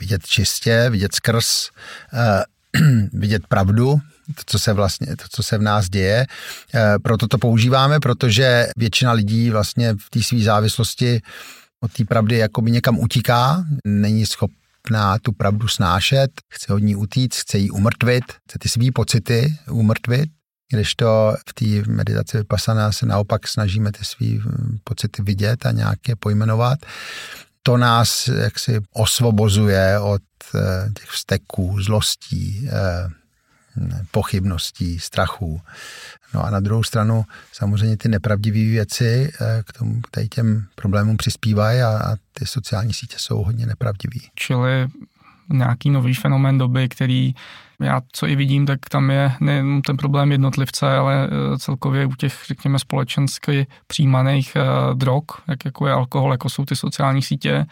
vidět 0.00 0.26
čistě, 0.26 0.86
vidět 0.90 1.14
skrz, 1.14 1.70
uh, 2.12 3.00
vidět 3.12 3.46
pravdu, 3.48 4.00
to, 4.34 4.42
co 4.46 4.58
se 4.58 4.72
vlastně, 4.72 5.16
to, 5.16 5.24
co 5.30 5.42
se 5.42 5.58
v 5.58 5.62
nás 5.62 5.88
děje. 5.88 6.26
E, 6.74 6.98
proto 7.02 7.28
to 7.28 7.38
používáme, 7.38 8.00
protože 8.00 8.68
většina 8.76 9.12
lidí 9.12 9.50
vlastně 9.50 9.94
v 9.94 10.10
té 10.10 10.22
své 10.22 10.38
závislosti 10.38 11.20
od 11.80 11.92
té 11.92 12.04
pravdy 12.04 12.38
jakoby 12.38 12.70
někam 12.70 12.98
utíká, 12.98 13.64
není 13.84 14.26
schopná 14.26 15.18
tu 15.22 15.32
pravdu 15.32 15.68
snášet, 15.68 16.30
chce 16.52 16.74
od 16.74 16.78
ní 16.78 16.96
utíct, 16.96 17.40
chce 17.40 17.58
ji 17.58 17.70
umrtvit, 17.70 18.24
chce 18.48 18.58
ty 18.58 18.68
svý 18.68 18.90
pocity 18.90 19.56
umrtvit 19.70 20.30
když 20.72 20.94
to 20.94 21.34
v 21.48 21.54
té 21.54 21.92
meditaci 21.92 22.36
vypasaná 22.36 22.92
se 22.92 23.06
naopak 23.06 23.48
snažíme 23.48 23.92
ty 23.92 24.04
svý 24.04 24.38
hm, 24.38 24.78
pocity 24.84 25.22
vidět 25.22 25.66
a 25.66 25.70
nějak 25.70 26.08
je 26.08 26.16
pojmenovat, 26.16 26.78
to 27.62 27.76
nás 27.76 28.28
jaksi 28.28 28.80
osvobozuje 28.92 29.98
od 30.00 30.22
eh, 30.54 30.90
těch 31.00 31.08
vzteků, 31.08 31.82
zlostí, 31.82 32.68
eh, 32.72 33.08
pochybností, 34.10 34.98
strachů. 34.98 35.60
No 36.34 36.44
a 36.44 36.50
na 36.50 36.60
druhou 36.60 36.82
stranu 36.82 37.24
samozřejmě 37.52 37.96
ty 37.96 38.08
nepravdivé 38.08 38.58
věci 38.58 39.32
eh, 39.40 39.62
k 39.66 39.72
tomu, 39.72 40.00
k 40.00 40.28
těm 40.34 40.66
problémům 40.74 41.16
přispívají 41.16 41.80
a, 41.80 41.88
a 41.88 42.16
ty 42.32 42.46
sociální 42.46 42.94
sítě 42.94 43.16
jsou 43.18 43.42
hodně 43.42 43.66
nepravdivé. 43.66 44.20
Čili 44.34 44.88
nějaký 45.48 45.90
nový 45.90 46.14
fenomén 46.14 46.58
doby, 46.58 46.88
který 46.88 47.34
já 47.80 48.00
co 48.12 48.26
i 48.26 48.36
vidím, 48.36 48.66
tak 48.66 48.78
tam 48.90 49.10
je 49.10 49.32
nejen 49.40 49.82
ten 49.82 49.96
problém 49.96 50.32
jednotlivce, 50.32 50.96
ale 50.96 51.28
eh, 51.28 51.58
celkově 51.58 52.06
u 52.06 52.14
těch, 52.14 52.42
řekněme, 52.46 52.78
společensky 52.78 53.66
přijímaných 53.86 54.56
eh, 54.56 54.94
drog, 54.94 55.24
jak 55.48 55.64
jako 55.64 55.86
je 55.86 55.92
alkohol, 55.92 56.32
jako 56.32 56.48
jsou 56.48 56.64
ty 56.64 56.76
sociální 56.76 57.22
sítě, 57.22 57.66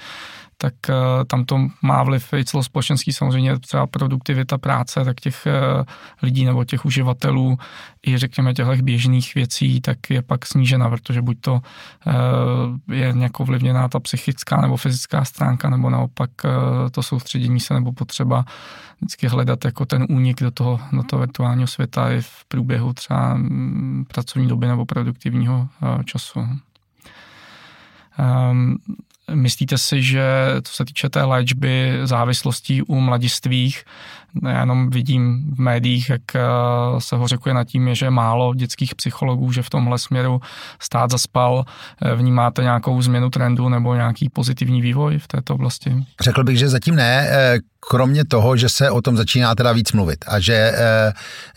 tak 0.63 0.75
uh, 0.89 0.95
tam 1.27 1.45
to 1.45 1.59
má 1.83 2.03
vliv 2.03 2.33
i 2.33 2.45
celospolečenský, 2.45 3.13
samozřejmě 3.13 3.59
třeba 3.59 3.87
produktivita 3.87 4.59
práce, 4.59 5.05
tak 5.05 5.21
těch 5.21 5.47
uh, 5.47 5.85
lidí 6.23 6.45
nebo 6.45 6.65
těch 6.65 6.85
uživatelů 6.85 7.59
i 8.07 8.19
řekněme 8.19 8.55
těchto 8.55 8.77
běžných 8.83 9.35
věcí, 9.35 9.81
tak 9.81 10.11
je 10.11 10.23
pak 10.23 10.47
snížena, 10.47 10.91
protože 10.91 11.23
buď 11.23 11.37
to 11.41 11.53
uh, 11.53 12.95
je 12.95 13.13
nějak 13.13 13.41
ovlivněná 13.41 13.89
ta 13.89 14.01
psychická 14.01 14.61
nebo 14.61 14.77
fyzická 14.77 15.25
stránka, 15.25 15.71
nebo 15.71 15.91
naopak 15.91 16.31
to 16.91 17.03
soustředění 17.03 17.61
se 17.61 17.75
nebo 17.75 17.93
potřeba 17.93 18.45
vždycky 19.01 19.29
hledat 19.29 19.65
jako 19.65 19.85
ten 19.87 20.07
únik 20.09 20.41
do 20.41 20.51
toho, 20.51 20.81
do 20.93 21.03
toho 21.03 21.21
virtuálního 21.21 21.67
světa 21.67 22.11
i 22.13 22.21
v 22.21 22.45
průběhu 22.49 22.93
třeba 22.93 23.35
mm, 23.35 24.05
pracovní 24.09 24.49
doby 24.49 24.67
nebo 24.67 24.87
produktivního 24.87 25.69
času. 26.05 26.41
Um, 28.19 28.79
Myslíte 29.35 29.79
si, 29.79 30.03
že 30.03 30.23
co 30.63 30.73
se 30.73 30.85
týče 30.85 31.09
té 31.09 31.25
léčby 31.25 32.01
závislostí 32.05 32.83
u 32.83 33.01
mladistvých, 33.01 33.85
já 34.49 34.61
jenom 34.61 34.91
vidím 34.91 35.55
v 35.55 35.59
médiích, 35.59 36.11
jak 36.11 36.21
eh, 36.35 36.41
se 36.99 37.17
řekuje 37.25 37.55
nad 37.55 37.65
tím, 37.65 37.95
že 37.95 38.07
je 38.07 38.11
málo 38.11 38.55
dětských 38.55 38.95
psychologů, 38.95 39.53
že 39.53 39.63
v 39.63 39.71
tomhle 39.71 39.99
směru 39.99 40.41
stát 40.81 41.11
zaspal. 41.11 41.65
Eh, 42.03 42.15
vnímáte 42.15 42.63
nějakou 42.63 43.03
změnu 43.03 43.31
trendu 43.31 43.69
nebo 43.69 43.95
nějaký 43.95 44.29
pozitivní 44.29 44.83
vývoj 44.83 45.19
v 45.19 45.29
této 45.29 45.55
oblasti? 45.55 46.05
Řekl 46.21 46.45
bych, 46.45 46.59
že 46.59 46.69
zatím 46.69 46.97
ne. 46.97 47.29
Eh, 47.31 47.59
kromě 47.89 48.25
toho, 48.25 48.57
že 48.57 48.69
se 48.69 48.91
o 48.91 49.03
tom 49.03 49.17
začíná 49.17 49.55
teda 49.55 49.73
víc 49.73 49.93
mluvit 49.93 50.25
a 50.29 50.41
že, 50.41 50.73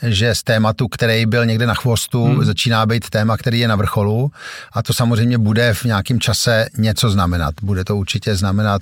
že 0.04 0.36
z 0.36 0.44
tématu, 0.44 0.88
který 0.88 1.26
byl 1.26 1.46
někde 1.46 1.66
na 1.66 1.74
chvostu, 1.74 2.26
hmm. 2.26 2.46
začíná 2.46 2.86
být 2.86 3.10
téma, 3.10 3.38
který 3.38 3.60
je 3.60 3.68
na 3.68 3.76
vrcholu 3.76 4.32
a 4.74 4.84
to 4.84 4.94
samozřejmě 4.94 5.38
bude 5.38 5.74
v 5.74 5.84
nějakém 5.84 6.20
čase 6.20 6.66
něco 6.78 7.10
znamenat. 7.10 7.54
Bude 7.62 7.84
to 7.84 7.96
určitě 7.96 8.36
znamenat 8.36 8.82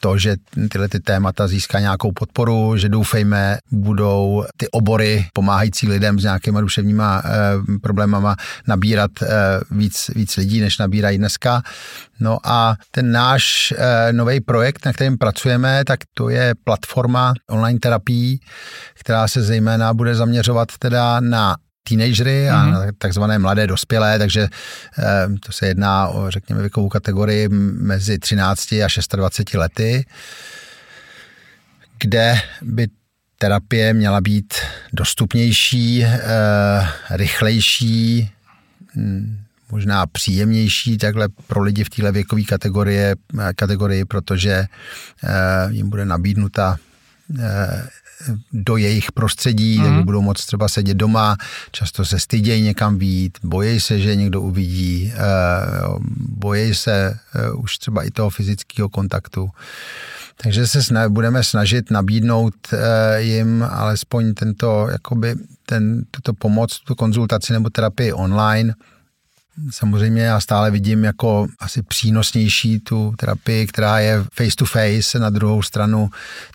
to, 0.00 0.18
že 0.18 0.36
tyhle 0.70 0.88
ty 0.88 1.00
témata 1.00 1.48
získá 1.48 1.80
nějakou 1.80 2.12
podporu, 2.12 2.37
že 2.76 2.88
doufejme 2.88 3.58
budou 3.70 4.44
ty 4.56 4.68
obory 4.70 5.26
pomáhající 5.32 5.88
lidem 5.88 6.18
s 6.20 6.22
nějakýma 6.22 6.60
duševníma 6.60 7.22
problémama 7.82 8.36
nabírat 8.66 9.10
víc, 9.70 10.10
víc 10.14 10.36
lidí, 10.36 10.60
než 10.60 10.78
nabírají 10.78 11.18
dneska. 11.18 11.62
No 12.20 12.38
a 12.44 12.76
ten 12.90 13.12
náš 13.12 13.74
nový 14.12 14.40
projekt, 14.40 14.86
na 14.86 14.92
kterém 14.92 15.18
pracujeme, 15.18 15.84
tak 15.84 16.00
to 16.14 16.28
je 16.28 16.54
platforma 16.64 17.34
online 17.50 17.78
terapií, 17.78 18.40
která 19.00 19.28
se 19.28 19.42
zejména 19.42 19.94
bude 19.94 20.14
zaměřovat 20.14 20.68
teda 20.78 21.20
na 21.20 21.56
teenagery 21.88 22.50
a 22.50 22.54
mm-hmm. 22.54 22.92
takzvané 22.98 23.38
mladé 23.38 23.66
dospělé, 23.66 24.18
takže 24.18 24.48
to 25.46 25.52
se 25.52 25.66
jedná 25.66 26.08
o, 26.08 26.30
řekněme, 26.30 26.60
věkovou 26.60 26.88
kategorii 26.88 27.48
mezi 27.48 28.18
13 28.18 28.72
a 28.72 28.86
26 29.16 29.54
lety, 29.54 30.04
kde 32.00 32.40
by 32.62 32.88
terapie 33.38 33.94
měla 33.94 34.20
být 34.20 34.54
dostupnější, 34.92 36.04
eh, 36.04 36.18
rychlejší, 37.10 38.30
hm, 38.96 39.38
možná 39.70 40.06
příjemnější 40.06 40.98
takhle 40.98 41.28
pro 41.46 41.62
lidi 41.62 41.84
v 41.84 41.90
téhle 41.90 42.12
věkové 42.12 42.42
kategorie, 42.42 43.16
kategorii, 43.56 44.04
protože 44.04 44.52
eh, 45.24 45.28
jim 45.70 45.90
bude 45.90 46.04
nabídnuta 46.04 46.76
eh, 47.40 47.88
do 48.52 48.76
jejich 48.76 49.12
prostředí, 49.12 49.78
mm. 49.78 49.84
takže 49.84 50.02
budou 50.02 50.22
moct 50.22 50.46
třeba 50.46 50.68
sedět 50.68 50.96
doma, 50.96 51.36
často 51.70 52.04
se 52.04 52.18
stydějí 52.18 52.62
někam 52.62 52.98
vít, 52.98 53.38
bojí 53.42 53.80
se, 53.80 54.00
že 54.00 54.16
někdo 54.16 54.40
uvidí, 54.40 55.12
eh, 55.14 55.18
bojí 56.18 56.74
se 56.74 57.18
už 57.54 57.78
třeba 57.78 58.02
i 58.02 58.10
toho 58.10 58.30
fyzického 58.30 58.88
kontaktu. 58.88 59.50
Takže 60.42 60.66
se 60.66 60.80
sna- 60.80 61.08
budeme 61.08 61.44
snažit 61.44 61.90
nabídnout 61.90 62.54
jim 63.16 63.62
alespoň 63.70 64.34
tento, 64.34 64.88
jakoby 64.90 65.34
ten, 65.66 66.02
tuto 66.10 66.32
pomoc, 66.32 66.78
tu 66.78 66.94
konzultaci 66.94 67.52
nebo 67.52 67.70
terapii 67.70 68.12
online, 68.12 68.74
samozřejmě 69.70 70.22
já 70.22 70.40
stále 70.40 70.70
vidím 70.70 71.04
jako 71.04 71.46
asi 71.60 71.82
přínosnější 71.82 72.80
tu 72.80 73.12
terapii, 73.18 73.66
která 73.66 73.98
je 73.98 74.24
face 74.34 74.56
to 74.58 74.64
face, 74.64 75.18
na 75.18 75.30
druhou 75.30 75.62
stranu 75.62 76.10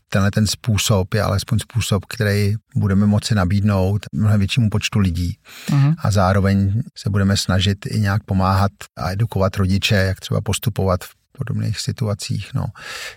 tenhle 0.09 0.31
ten 0.31 0.47
způsob 0.47 1.13
je 1.13 1.21
alespoň 1.21 1.59
způsob, 1.59 2.05
který 2.05 2.55
budeme 2.75 3.05
moci 3.05 3.35
nabídnout 3.35 4.05
mnohem 4.11 4.39
většímu 4.39 4.69
počtu 4.69 4.99
lidí. 4.99 5.37
Uh-huh. 5.69 5.95
A 5.97 6.11
zároveň 6.11 6.81
se 6.97 7.09
budeme 7.09 7.37
snažit 7.37 7.77
i 7.85 7.99
nějak 7.99 8.23
pomáhat 8.23 8.71
a 8.97 9.11
edukovat 9.11 9.55
rodiče, 9.57 9.95
jak 9.95 10.19
třeba 10.19 10.41
postupovat 10.41 11.03
v 11.03 11.09
podobných 11.37 11.79
situacích. 11.79 12.53
No. 12.53 12.65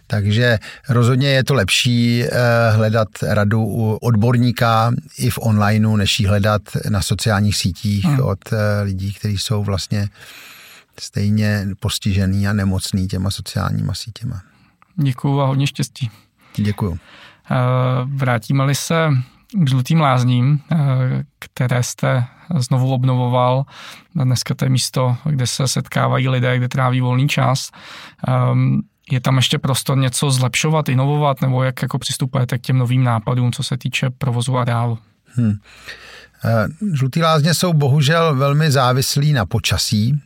Takže 0.07 0.59
rozhodně 0.89 1.29
je 1.29 1.45
to 1.45 1.55
lepší 1.55 2.25
eh, 2.25 2.31
hledat 2.71 3.09
radu 3.23 3.65
u 3.65 3.97
odborníka 3.97 4.93
i 5.19 5.31
v 5.31 5.39
onlineu, 5.43 5.97
než 5.97 6.21
ji 6.21 6.27
hledat 6.27 6.63
na 6.89 7.03
sociálních 7.03 7.57
sítích 7.57 8.05
hmm. 8.05 8.21
od 8.21 8.53
eh, 8.53 8.83
lidí, 8.83 9.13
kteří 9.13 9.39
jsou 9.39 9.65
vlastně 9.65 10.09
stejně 11.01 11.69
postižený 11.81 12.49
a 12.49 12.53
nemocný 12.53 13.09
těma 13.09 13.31
sociálníma 13.31 13.95
sítěma. 13.95 14.43
Děkuju 14.97 15.41
a 15.41 15.47
hodně 15.47 15.67
štěstí. 15.67 16.11
Děkuju. 16.57 16.99
Eh, 17.51 17.55
vrátíme-li 18.05 18.75
se 18.75 19.09
k 19.57 19.69
žlutým 19.69 20.01
lázním, 20.01 20.61
které 21.39 21.83
jste 21.83 22.25
znovu 22.59 22.93
obnovoval. 22.93 23.65
Dneska 24.15 24.55
to 24.55 24.65
je 24.65 24.69
místo, 24.69 25.17
kde 25.25 25.47
se 25.47 25.69
setkávají 25.69 26.29
lidé, 26.29 26.57
kde 26.59 26.69
tráví 26.69 27.01
volný 27.01 27.29
čas. 27.29 27.71
Um, 28.53 28.83
je 29.11 29.21
tam 29.21 29.37
ještě 29.37 29.59
prostor 29.59 29.99
něco 29.99 30.31
zlepšovat, 30.31 30.89
inovovat, 30.89 31.41
nebo 31.41 31.63
jak 31.63 31.83
jako 31.83 31.99
přistupujete 31.99 32.59
k 32.59 32.61
těm 32.61 32.79
novým 32.79 33.05
nápadům, 33.05 33.53
co 33.53 33.63
se 33.63 33.77
týče 33.77 34.11
provozu 34.11 34.59
areálu? 34.59 34.99
Hmm. 35.27 35.55
Žlutý 36.93 37.23
lázně 37.23 37.55
jsou 37.55 37.73
bohužel 37.73 38.37
velmi 38.37 38.71
závislí 38.71 39.33
na 39.33 39.47
počasí, 39.47 40.21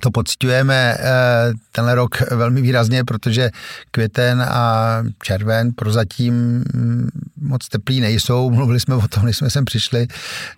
to 0.00 0.10
pocitujeme 0.10 0.96
eh, 0.98 1.52
tenhle 1.72 1.94
rok 1.94 2.30
velmi 2.30 2.62
výrazně, 2.62 3.04
protože 3.04 3.50
květen 3.90 4.42
a 4.42 4.96
červen 5.22 5.72
prozatím 5.72 6.34
mm, 6.74 7.08
moc 7.42 7.68
teplý 7.68 8.00
nejsou. 8.00 8.50
Mluvili 8.54 8.80
jsme 8.80 8.94
o 8.94 9.08
tom, 9.08 9.24
když 9.24 9.36
jsme 9.36 9.50
sem 9.50 9.64
přišli, 9.64 10.06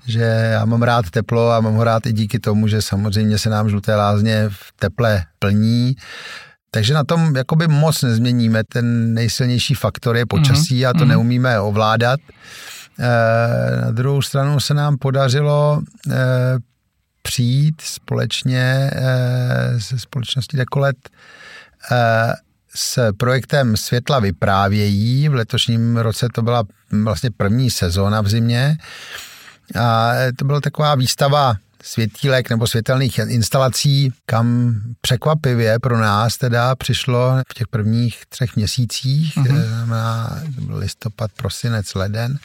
že 0.06 0.22
já 0.52 0.64
mám 0.64 0.82
rád 0.82 1.10
teplo 1.10 1.50
a 1.50 1.60
mám 1.60 1.74
ho 1.74 1.84
rád 1.84 2.06
i 2.06 2.12
díky 2.12 2.38
tomu, 2.38 2.68
že 2.68 2.82
samozřejmě 2.82 3.38
se 3.38 3.50
nám 3.50 3.68
žluté 3.68 3.94
lázně 3.96 4.44
v 4.48 4.72
teple 4.78 5.24
plní. 5.38 5.94
Takže 6.70 6.94
na 6.94 7.04
tom 7.04 7.36
jakoby 7.36 7.68
moc 7.68 8.02
nezměníme. 8.02 8.64
Ten 8.64 9.14
nejsilnější 9.14 9.74
faktor 9.74 10.16
je 10.16 10.26
počasí 10.26 10.86
a 10.86 10.92
to 10.92 10.98
mm-hmm. 10.98 11.08
neumíme 11.08 11.60
ovládat. 11.60 12.20
Eh, 12.98 13.80
na 13.84 13.90
druhou 13.90 14.22
stranu 14.22 14.60
se 14.60 14.74
nám 14.74 14.98
podařilo 14.98 15.82
eh, 16.10 16.14
přijít 17.22 17.80
společně 17.80 18.90
eh, 18.92 19.80
se 19.80 19.98
společností 19.98 20.56
Dekolet 20.56 20.96
s 22.75 23.12
projektem 23.12 23.76
Světla 23.76 24.19
vyprávějí. 24.19 25.28
V 25.28 25.35
letošním 25.35 25.97
roce 25.97 26.28
to 26.35 26.43
byla 26.43 26.64
vlastně 27.04 27.31
první 27.31 27.71
sezóna 27.71 28.21
v 28.21 28.28
zimě. 28.28 28.78
A 29.81 30.12
to 30.38 30.45
byla 30.45 30.61
taková 30.61 30.95
výstava 30.95 31.57
světílek 31.85 32.50
nebo 32.50 32.66
světelných 32.66 33.19
instalací, 33.19 34.12
kam 34.26 34.75
překvapivě 35.00 35.78
pro 35.78 35.99
nás 35.99 36.37
teda 36.37 36.75
přišlo 36.75 37.43
v 37.49 37.54
těch 37.54 37.69
prvních 37.69 38.23
třech 38.28 38.57
měsících, 38.57 39.37
mm-hmm. 39.37 39.62
znamená 39.69 40.43
listopad, 40.69 41.31
prosinec, 41.37 41.95
leden, 41.95 42.38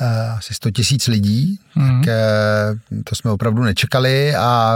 eh, 0.00 0.28
asi 0.28 0.54
100 0.54 0.70
tisíc 0.70 1.06
lidí, 1.06 1.60
mm-hmm. 1.76 2.00
tak 2.00 2.08
eh, 2.08 3.02
to 3.04 3.16
jsme 3.16 3.30
opravdu 3.30 3.62
nečekali 3.62 4.34
a 4.34 4.74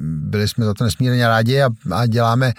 byli 0.00 0.48
jsme 0.48 0.64
za 0.64 0.74
to 0.74 0.84
nesmírně 0.84 1.28
rádi 1.28 1.62
a, 1.62 1.68
a 1.92 2.06
děláme 2.06 2.52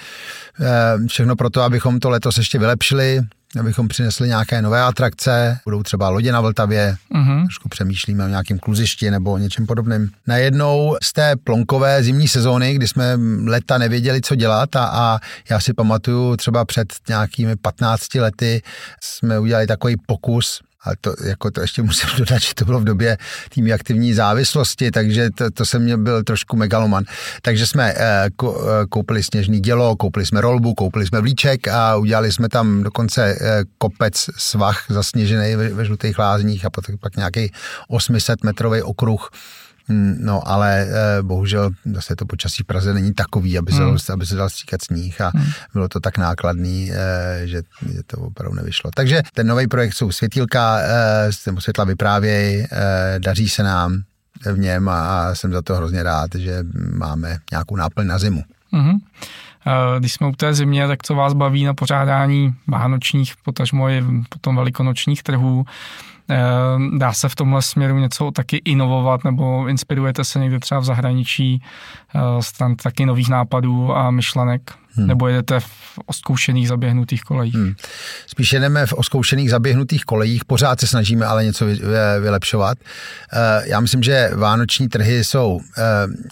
všechno 1.07 1.35
pro 1.35 1.49
to, 1.49 1.61
abychom 1.61 1.99
to 1.99 2.09
letos 2.09 2.37
ještě 2.37 2.59
vylepšili 2.59 3.23
abychom 3.59 3.87
přinesli 3.87 4.27
nějaké 4.27 4.61
nové 4.61 4.81
atrakce, 4.81 5.59
budou 5.65 5.83
třeba 5.83 6.09
lodě 6.09 6.31
na 6.31 6.41
Vltavě, 6.41 6.97
uh-huh. 7.13 7.41
trošku 7.41 7.69
přemýšlíme 7.69 8.25
o 8.25 8.27
nějakém 8.27 8.59
kluzišti 8.59 9.11
nebo 9.11 9.31
o 9.31 9.37
něčem 9.37 9.65
podobném. 9.65 10.09
Najednou 10.27 10.97
z 11.03 11.13
té 11.13 11.35
plonkové 11.35 12.03
zimní 12.03 12.27
sezóny, 12.27 12.73
kdy 12.73 12.87
jsme 12.87 13.19
leta 13.45 13.77
nevěděli, 13.77 14.21
co 14.21 14.35
dělat 14.35 14.75
a, 14.75 14.85
a 14.85 15.19
já 15.49 15.59
si 15.59 15.73
pamatuju 15.73 16.37
třeba 16.37 16.65
před 16.65 16.93
nějakými 17.09 17.55
15 17.55 18.15
lety 18.15 18.61
jsme 19.01 19.39
udělali 19.39 19.67
takový 19.67 19.95
pokus 20.05 20.61
ale 20.87 20.95
to, 21.01 21.13
jako 21.23 21.51
to 21.51 21.61
ještě 21.61 21.81
musím 21.81 22.09
dodat, 22.17 22.41
že 22.41 22.53
to 22.55 22.65
bylo 22.65 22.79
v 22.79 22.83
době 22.83 23.17
tými 23.49 23.73
aktivní 23.73 24.13
závislosti, 24.13 24.91
takže 24.91 25.29
to, 25.29 25.51
to 25.51 25.65
jsem 25.65 25.83
měl 25.83 25.97
byl 25.97 26.23
trošku 26.23 26.57
megaloman. 26.57 27.03
Takže 27.41 27.67
jsme 27.67 27.93
eh, 27.97 28.29
koupili 28.89 29.23
sněžný 29.23 29.59
dělo, 29.59 29.95
koupili 29.95 30.25
jsme 30.25 30.41
rolbu, 30.41 30.73
koupili 30.73 31.05
jsme 31.07 31.21
vlíček 31.21 31.67
a 31.67 31.95
udělali 31.95 32.31
jsme 32.31 32.49
tam 32.49 32.83
dokonce 32.83 33.37
eh, 33.41 33.63
kopec 33.77 34.25
svah 34.37 34.85
zasněžený 34.89 35.55
ve, 35.55 35.69
ve 35.69 35.85
žlutých 35.85 36.19
lázních 36.19 36.65
a 36.65 36.69
pak, 36.69 36.85
pak 36.99 37.15
nějaký 37.15 37.51
800 37.87 38.43
metrový 38.43 38.81
okruh 38.81 39.29
no 40.19 40.47
ale 40.47 40.87
eh, 40.87 41.23
bohužel 41.23 41.69
zase 41.85 42.15
to 42.15 42.25
počasí 42.25 42.63
v 42.63 42.65
Praze 42.65 42.93
není 42.93 43.13
takový, 43.13 43.57
aby 43.57 43.71
se, 43.71 43.83
hmm. 43.83 43.97
aby 44.13 44.25
se 44.25 44.35
dal 44.35 44.49
stříkat 44.49 44.81
sníh 44.81 45.21
a 45.21 45.31
hmm. 45.35 45.45
bylo 45.73 45.87
to 45.87 45.99
tak 45.99 46.17
nákladný, 46.17 46.91
eh, 46.91 47.47
že, 47.47 47.61
že 47.93 48.03
to 48.07 48.17
opravdu 48.17 48.55
nevyšlo. 48.55 48.91
Takže 48.95 49.21
ten 49.33 49.47
nový 49.47 49.67
projekt 49.67 49.93
jsou 49.93 50.11
světílka, 50.11 50.77
eh, 50.79 51.29
nebo 51.45 51.61
světla 51.61 51.85
vyprávěj, 51.85 52.67
daří 53.19 53.49
se 53.49 53.63
nám 53.63 54.03
v 54.53 54.59
něm 54.59 54.89
a 54.89 55.35
jsem 55.35 55.51
za 55.51 55.61
to 55.61 55.75
hrozně 55.75 56.03
rád, 56.03 56.35
že 56.35 56.63
máme 56.93 57.37
nějakou 57.51 57.75
náplň 57.75 58.07
na 58.07 58.19
zimu. 58.19 58.43
Hmm. 58.71 58.97
Když 59.99 60.13
jsme 60.13 60.27
u 60.27 60.31
té 60.31 60.53
zimě, 60.53 60.87
tak 60.87 61.03
co 61.03 61.15
vás 61.15 61.33
baví 61.33 61.63
na 61.63 61.73
pořádání 61.73 62.55
vánočních, 62.67 63.33
potažmo 63.43 63.89
i 63.89 64.03
potom 64.29 64.55
velikonočních 64.55 65.23
trhů? 65.23 65.65
Ehm, 66.29 66.99
dá 66.99 67.13
se 67.13 67.29
v 67.29 67.35
tomhle 67.35 67.61
směru 67.61 67.99
něco 67.99 68.31
taky 68.31 68.57
inovovat 68.57 69.23
nebo 69.23 69.67
inspirujete 69.67 70.23
se 70.23 70.39
někde 70.39 70.59
třeba 70.59 70.79
v 70.79 70.85
zahraničí 70.85 71.61
eh, 72.15 72.19
stran 72.43 72.75
taky 72.75 73.05
nových 73.05 73.29
nápadů 73.29 73.95
a 73.95 74.11
myšlenek? 74.11 74.61
Hmm. 74.91 75.07
Nebo 75.07 75.27
jedete 75.27 75.59
v 75.59 75.99
oskoušených 76.05 76.67
zaběhnutých 76.67 77.23
kolejích? 77.23 77.55
Hmm. 77.55 77.73
Spíš 78.27 78.53
jedeme 78.53 78.85
v 78.85 78.93
oskoušených 78.93 79.49
zaběhnutých 79.49 80.05
kolejích, 80.05 80.45
pořád 80.45 80.79
se 80.79 80.87
snažíme 80.87 81.25
ale 81.25 81.45
něco 81.45 81.65
vylepšovat. 82.19 82.77
Eh, 83.33 83.63
já 83.65 83.79
myslím, 83.79 84.03
že 84.03 84.31
vánoční 84.35 84.87
trhy 84.89 85.23
jsou 85.23 85.59
eh, 85.77 85.83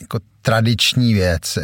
jako 0.02 0.20
tradiční 0.46 1.14
věc, 1.14 1.58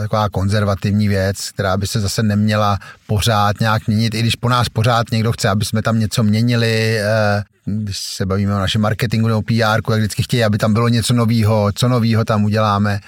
taková 0.00 0.28
konzervativní 0.28 1.08
věc, 1.08 1.50
která 1.50 1.76
by 1.76 1.86
se 1.86 2.00
zase 2.00 2.22
neměla 2.22 2.78
pořád 3.06 3.60
nějak 3.60 3.86
měnit, 3.86 4.14
i 4.14 4.20
když 4.20 4.36
po 4.36 4.48
nás 4.48 4.68
pořád 4.68 5.10
někdo 5.12 5.32
chce, 5.32 5.48
aby 5.48 5.64
jsme 5.64 5.82
tam 5.82 5.98
něco 5.98 6.22
měnili, 6.22 6.98
když 7.64 7.98
se 7.98 8.26
bavíme 8.26 8.54
o 8.54 8.58
našem 8.58 8.80
marketingu 8.80 9.28
nebo 9.28 9.42
PR, 9.42 9.54
jak 9.54 9.88
vždycky 9.88 10.22
chtějí, 10.22 10.44
aby 10.44 10.58
tam 10.58 10.72
bylo 10.72 10.88
něco 10.88 11.14
nového, 11.14 11.70
co 11.74 11.88
nového 11.88 12.24
tam 12.24 12.44
uděláme. 12.44 13.00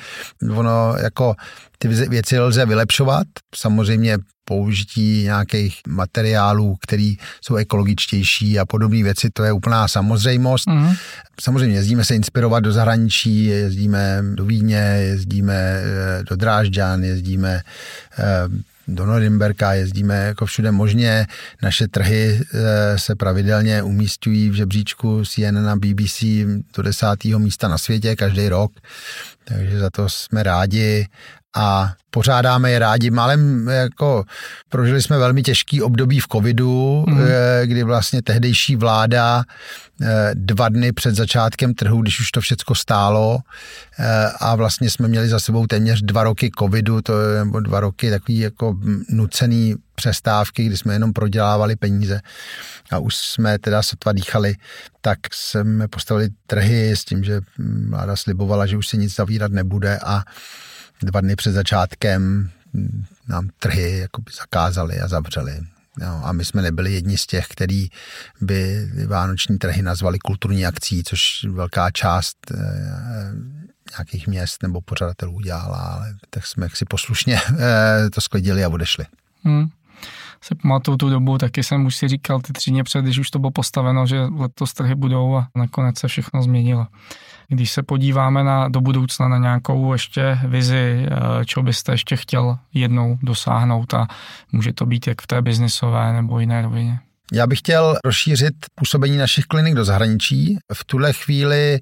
Ono 0.54 0.94
jako 1.02 1.34
ty 1.78 1.88
věci 1.88 2.40
lze 2.40 2.66
vylepšovat, 2.66 3.26
samozřejmě 3.54 4.18
použití 4.48 5.22
nějakých 5.22 5.80
materiálů, 5.88 6.76
které 6.82 7.14
jsou 7.40 7.56
ekologičtější 7.56 8.58
a 8.58 8.66
podobné 8.66 9.02
věci, 9.02 9.30
to 9.32 9.44
je 9.44 9.52
úplná 9.52 9.88
samozřejmost. 9.88 10.68
Mm. 10.68 10.92
Samozřejmě 11.40 11.76
jezdíme 11.76 12.04
se 12.04 12.14
inspirovat 12.14 12.64
do 12.64 12.72
zahraničí, 12.72 13.44
jezdíme 13.44 14.22
do 14.34 14.44
Vídně, 14.44 14.98
jezdíme 15.00 15.54
eh, 15.54 16.24
do 16.30 16.36
Drážďan, 16.36 17.04
jezdíme 17.04 17.60
eh, 18.18 18.24
do 18.88 19.06
Norimberka, 19.06 19.72
jezdíme 19.72 20.14
jako 20.14 20.46
všude 20.46 20.72
možně. 20.72 21.26
Naše 21.62 21.88
trhy 21.88 22.40
eh, 22.40 22.98
se 22.98 23.14
pravidelně 23.14 23.82
umístují 23.82 24.50
v 24.50 24.54
žebříčku 24.54 25.24
CNN 25.24 25.68
a 25.68 25.76
BBC 25.76 26.22
do 26.76 26.82
desátého 26.82 27.38
místa 27.38 27.68
na 27.68 27.78
světě 27.78 28.16
každý 28.16 28.48
rok, 28.48 28.72
takže 29.44 29.78
za 29.78 29.90
to 29.90 30.08
jsme 30.08 30.42
rádi 30.42 31.06
a 31.56 31.92
pořádáme 32.10 32.70
je 32.70 32.78
rádi. 32.78 33.10
Málem 33.10 33.68
jako 33.68 34.24
prožili 34.68 35.02
jsme 35.02 35.18
velmi 35.18 35.42
těžký 35.42 35.82
období 35.82 36.20
v 36.20 36.28
covidu, 36.32 37.04
mm. 37.08 37.18
kdy 37.64 37.82
vlastně 37.82 38.22
tehdejší 38.22 38.76
vláda 38.76 39.44
eh, 40.02 40.30
dva 40.34 40.68
dny 40.68 40.92
před 40.92 41.14
začátkem 41.14 41.74
trhu, 41.74 42.02
když 42.02 42.20
už 42.20 42.30
to 42.30 42.40
všecko 42.40 42.74
stálo 42.74 43.38
eh, 43.98 44.30
a 44.40 44.56
vlastně 44.56 44.90
jsme 44.90 45.08
měli 45.08 45.28
za 45.28 45.40
sebou 45.40 45.66
téměř 45.66 46.02
dva 46.02 46.24
roky 46.24 46.50
covidu, 46.58 47.02
to 47.02 47.20
je 47.20 47.44
nebo 47.44 47.60
dva 47.60 47.80
roky 47.80 48.10
takový 48.10 48.38
jako 48.38 48.76
nucený 49.10 49.74
přestávky, 49.94 50.64
kdy 50.64 50.76
jsme 50.76 50.92
jenom 50.92 51.12
prodělávali 51.12 51.76
peníze 51.76 52.20
a 52.90 52.98
už 52.98 53.16
jsme 53.16 53.58
teda 53.58 53.82
sotva 53.82 54.12
dýchali, 54.12 54.54
tak 55.00 55.18
jsme 55.32 55.88
postavili 55.88 56.28
trhy 56.46 56.90
s 56.90 57.04
tím, 57.04 57.24
že 57.24 57.40
vláda 57.88 58.16
slibovala, 58.16 58.66
že 58.66 58.76
už 58.76 58.88
se 58.88 58.96
nic 58.96 59.14
zavírat 59.14 59.52
nebude 59.52 59.98
a 60.04 60.22
dva 61.02 61.20
dny 61.20 61.36
před 61.36 61.52
začátkem 61.52 62.50
nám 63.28 63.48
trhy 63.58 63.98
jakoby 63.98 64.30
zakázali 64.40 65.00
a 65.00 65.08
zavřeli. 65.08 65.60
No, 65.98 66.26
a 66.26 66.32
my 66.32 66.44
jsme 66.44 66.62
nebyli 66.62 66.92
jedni 66.92 67.18
z 67.18 67.26
těch, 67.26 67.46
který 67.48 67.88
by 68.40 68.88
vánoční 69.06 69.58
trhy 69.58 69.82
nazvali 69.82 70.18
kulturní 70.18 70.66
akcí, 70.66 71.04
což 71.04 71.44
velká 71.50 71.90
část 71.90 72.36
eh, 72.50 72.56
nějakých 73.90 74.26
měst 74.26 74.62
nebo 74.62 74.80
pořadatelů 74.80 75.32
udělala, 75.32 75.78
ale 75.78 76.14
tak 76.30 76.46
jsme 76.46 76.68
si 76.74 76.84
poslušně 76.84 77.40
to 78.12 78.20
sklidili 78.20 78.64
a 78.64 78.68
odešli. 78.68 79.04
Hmm 79.42 79.70
se 80.46 80.54
pamatuju 80.54 80.96
tu 80.96 81.10
dobu, 81.10 81.38
taky 81.38 81.62
jsem 81.62 81.86
už 81.86 81.96
si 81.96 82.08
říkal 82.08 82.40
ty 82.40 82.52
tři 82.52 82.70
dny 82.70 82.82
před, 82.82 83.02
když 83.02 83.18
už 83.18 83.30
to 83.30 83.38
bylo 83.38 83.50
postaveno, 83.50 84.06
že 84.06 84.20
letos 84.20 84.72
trhy 84.72 84.94
budou 84.94 85.36
a 85.36 85.48
nakonec 85.54 85.98
se 85.98 86.08
všechno 86.08 86.42
změnilo. 86.42 86.86
Když 87.48 87.70
se 87.70 87.82
podíváme 87.82 88.44
na, 88.44 88.68
do 88.68 88.80
budoucna 88.80 89.28
na 89.28 89.38
nějakou 89.38 89.92
ještě 89.92 90.38
vizi, 90.44 91.06
eh, 91.10 91.44
čeho 91.44 91.64
byste 91.64 91.92
ještě 91.92 92.16
chtěl 92.16 92.58
jednou 92.74 93.18
dosáhnout 93.22 93.94
a 93.94 94.06
může 94.52 94.72
to 94.72 94.86
být 94.86 95.06
jak 95.06 95.22
v 95.22 95.26
té 95.26 95.42
biznisové 95.42 96.12
nebo 96.12 96.40
jiné 96.40 96.62
rovině. 96.62 96.98
Já 97.32 97.46
bych 97.46 97.58
chtěl 97.58 97.96
rozšířit 98.04 98.54
působení 98.74 99.16
našich 99.16 99.44
klinik 99.44 99.74
do 99.74 99.84
zahraničí. 99.84 100.58
V 100.74 100.84
tuhle 100.84 101.12
chvíli 101.12 101.80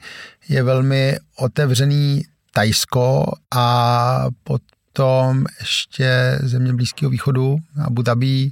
je 0.48 0.62
velmi 0.62 1.16
otevřený 1.38 2.22
Tajsko 2.52 3.32
a 3.54 4.26
potom 4.44 5.44
ještě 5.60 6.38
země 6.42 6.72
Blízkého 6.72 7.10
východu, 7.10 7.56
Abu 7.84 8.02
Dhabi, 8.02 8.50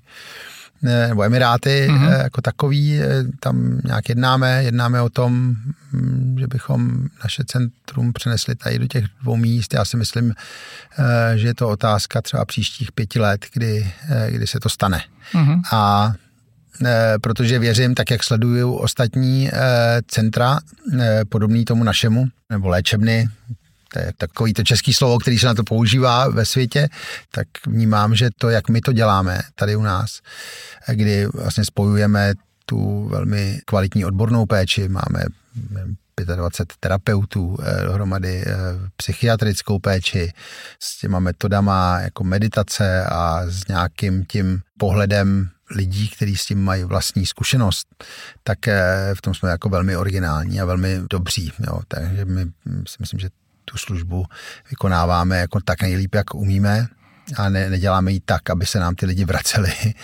nebo 0.83 1.23
Emiráty 1.23 1.89
mm-hmm. 1.91 2.23
jako 2.23 2.41
takový, 2.41 3.01
eh, 3.01 3.25
tam 3.41 3.81
nějak 3.85 4.09
jednáme, 4.09 4.65
jednáme 4.65 5.01
o 5.01 5.09
tom, 5.09 5.57
mm, 5.93 6.37
že 6.41 6.47
bychom 6.47 7.07
naše 7.25 7.45
centrum 7.47 8.13
přenesli 8.13 8.55
tady 8.55 8.79
do 8.79 8.87
těch 8.87 9.05
dvou 9.23 9.37
míst. 9.37 9.75
Já 9.75 9.85
si 9.85 9.97
myslím, 9.97 10.35
eh, 10.99 11.39
že 11.39 11.47
je 11.47 11.55
to 11.55 11.69
otázka 11.69 12.23
třeba 12.23 12.45
příštích 12.45 12.93
pěti 12.93 13.21
let, 13.21 13.47
kdy, 13.53 13.93
kdy 14.29 14.47
se 14.47 14.61
to 14.61 14.69
stane. 14.69 15.03
Mm-hmm. 15.35 15.61
A 15.73 16.13
protože 17.21 17.59
věřím, 17.59 17.95
tak 17.95 18.11
jak 18.11 18.25
sleduju 18.25 18.75
ostatní 18.75 19.51
centra, 20.07 20.59
podobný 21.29 21.65
tomu 21.65 21.85
našemu, 21.85 22.27
nebo 22.51 22.69
léčebny, 22.69 23.29
to 23.93 23.99
je 23.99 24.13
takový 24.17 24.53
to 24.53 24.63
český 24.63 24.95
slovo, 24.95 25.19
který 25.19 25.39
se 25.39 25.47
na 25.47 25.55
to 25.55 25.65
používá 25.65 26.29
ve 26.29 26.45
světě, 26.45 26.89
tak 27.31 27.47
vnímám, 27.67 28.15
že 28.15 28.31
to, 28.39 28.51
jak 28.51 28.69
my 28.69 28.81
to 28.81 28.93
děláme 28.93 29.41
tady 29.55 29.77
u 29.77 29.83
nás, 29.83 30.21
kdy 30.89 31.27
vlastně 31.27 31.65
spojujeme 31.65 32.35
tu 32.67 33.09
velmi 33.09 33.61
kvalitní 33.65 34.05
odbornou 34.05 34.47
péči, 34.47 34.89
máme 34.89 35.25
25 36.21 36.77
terapeutů 36.81 37.57
eh, 37.63 37.85
dohromady, 37.85 38.45
eh, 38.47 38.55
psychiatrickou 38.97 39.79
péči 39.79 40.33
s 40.81 40.99
těma 41.01 41.21
metodama 41.21 42.01
jako 42.01 42.25
meditace 42.25 43.05
a 43.05 43.43
s 43.47 43.69
nějakým 43.69 44.25
tím 44.25 44.61
pohledem 44.79 45.49
lidí, 45.77 46.09
kteří 46.09 46.37
s 46.37 46.47
tím 46.47 46.65
mají 46.65 46.85
vlastní 46.85 47.27
zkušenost, 47.27 47.87
tak 48.43 48.69
eh, 48.69 49.13
v 49.15 49.23
tom 49.23 49.35
jsme 49.35 49.51
jako 49.51 49.69
velmi 49.69 49.97
originální 49.97 50.61
a 50.61 50.65
velmi 50.65 51.01
dobří. 51.11 51.53
Jo. 51.67 51.81
Takže 51.89 52.25
my 52.25 52.43
si 52.89 52.97
myslím, 53.01 53.21
že 53.21 53.29
tu 53.73 53.79
službu 53.79 54.25
vykonáváme 54.71 55.39
jako 55.39 55.61
tak 55.65 55.83
nejlíp, 55.83 56.15
jak 56.15 56.35
umíme 56.35 56.87
a 57.37 57.49
ne, 57.49 57.71
neděláme 57.71 58.13
ji 58.13 58.21
tak, 58.21 58.51
aby 58.51 58.67
se 58.67 58.79
nám 58.79 58.95
ty 58.95 59.07
lidi 59.07 59.25
vraceli, 59.25 59.73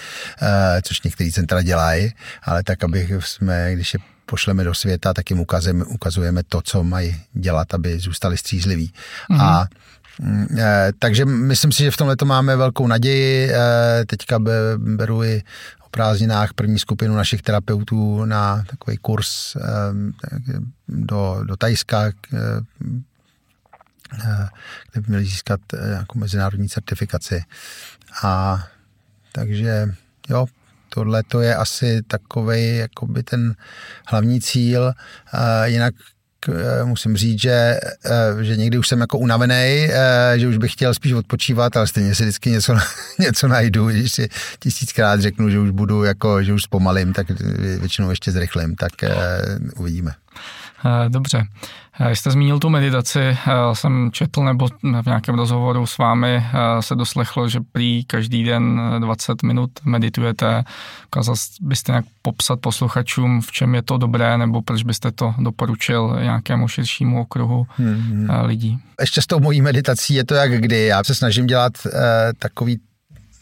eh, 0.42 0.82
což 0.82 1.02
některý 1.02 1.32
centra 1.32 1.62
dělají, 1.62 2.12
ale 2.42 2.62
tak, 2.62 2.84
aby 2.84 3.08
jsme, 3.20 3.74
když 3.74 3.94
je 3.94 4.00
pošleme 4.26 4.64
do 4.64 4.74
světa, 4.74 5.14
tak 5.14 5.30
jim 5.30 5.40
ukazujeme, 5.40 5.84
ukazujeme 5.84 6.42
to, 6.42 6.60
co 6.60 6.84
mají 6.84 7.16
dělat, 7.32 7.74
aby 7.74 7.98
zůstali 7.98 8.36
střízliví. 8.36 8.92
Mm-hmm. 9.30 9.40
A 9.40 9.66
e, 10.58 10.92
takže 10.98 11.24
myslím 11.24 11.72
si, 11.72 11.82
že 11.82 11.90
v 11.90 11.96
tomhle 11.96 12.16
to 12.16 12.24
máme 12.24 12.56
velkou 12.56 12.86
naději. 12.86 13.50
E, 13.52 13.58
teďka 14.06 14.38
beru 14.76 15.24
i 15.24 15.42
o 15.86 15.88
prázdninách 15.90 16.54
první 16.54 16.78
skupinu 16.78 17.16
našich 17.16 17.42
terapeutů 17.42 18.24
na 18.24 18.64
takový 18.66 18.96
kurz 18.96 19.56
do, 20.88 21.40
do 21.44 21.56
Tajska, 21.56 22.12
Eh, 22.34 22.60
kde 24.92 25.00
by 25.00 25.08
měli 25.08 25.24
získat 25.24 25.60
jako 25.98 26.18
mezinárodní 26.18 26.68
certifikaci. 26.68 27.42
A 28.22 28.64
takže 29.32 29.88
jo, 30.28 30.46
tohle 30.88 31.22
to 31.22 31.40
je 31.40 31.54
asi 31.54 32.02
takový 32.02 32.76
jakoby 32.76 33.22
ten 33.22 33.54
hlavní 34.06 34.40
cíl. 34.40 34.92
Jinak 35.64 35.94
musím 36.84 37.16
říct, 37.16 37.40
že, 37.40 37.80
že 38.40 38.56
někdy 38.56 38.78
už 38.78 38.88
jsem 38.88 39.00
jako 39.00 39.18
unavený, 39.18 39.88
že 40.36 40.48
už 40.48 40.56
bych 40.56 40.72
chtěl 40.72 40.94
spíš 40.94 41.12
odpočívat, 41.12 41.76
ale 41.76 41.86
stejně 41.86 42.14
si 42.14 42.22
vždycky 42.22 42.50
něco, 42.50 42.76
něco 43.18 43.48
najdu, 43.48 43.86
když 43.86 44.12
si 44.12 44.28
tisíckrát 44.58 45.20
řeknu, 45.20 45.50
že 45.50 45.58
už 45.58 45.70
budu 45.70 46.04
jako, 46.04 46.42
že 46.42 46.52
už 46.52 46.62
zpomalím, 46.62 47.12
tak 47.12 47.26
většinou 47.80 48.10
ještě 48.10 48.32
zrychlím, 48.32 48.76
tak 48.76 48.92
uvidíme. 49.76 50.14
Dobře. 51.08 51.42
Jste 52.12 52.30
zmínil 52.30 52.58
tu 52.58 52.68
meditaci, 52.68 53.38
jsem 53.72 54.10
četl 54.12 54.44
nebo 54.44 54.68
v 55.02 55.06
nějakém 55.06 55.34
rozhovoru 55.34 55.86
s 55.86 55.98
vámi 55.98 56.44
se 56.80 56.94
doslechlo, 56.94 57.48
že 57.48 57.60
prý 57.72 58.04
každý 58.04 58.44
den 58.44 58.80
20 58.98 59.42
minut 59.42 59.70
meditujete. 59.84 60.64
Ukázal 61.06 61.34
byste 61.60 61.92
nějak 61.92 62.04
popsat 62.22 62.60
posluchačům, 62.60 63.40
v 63.40 63.52
čem 63.52 63.74
je 63.74 63.82
to 63.82 63.98
dobré, 63.98 64.38
nebo 64.38 64.62
proč 64.62 64.82
byste 64.82 65.12
to 65.12 65.34
doporučil 65.38 66.18
nějakému 66.22 66.68
širšímu 66.68 67.20
okruhu 67.20 67.66
hmm. 67.76 68.28
lidí? 68.42 68.78
Ještě 69.00 69.22
s 69.22 69.26
tou 69.26 69.40
mojí 69.40 69.60
meditací 69.60 70.14
je 70.14 70.24
to 70.24 70.34
jak 70.34 70.60
kdy. 70.60 70.86
Já 70.86 71.04
se 71.04 71.14
snažím 71.14 71.46
dělat 71.46 71.72
takový 72.38 72.80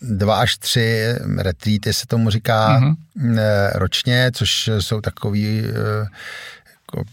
dva 0.02 0.36
až 0.36 0.58
tři 0.58 1.14
retreaty, 1.38 1.92
se 1.92 2.06
tomu 2.06 2.30
říká, 2.30 2.80
mm-hmm. 2.80 2.96
ročně, 3.74 4.30
což 4.34 4.70
jsou 4.78 5.00
takový 5.00 5.62
jako 6.92 7.10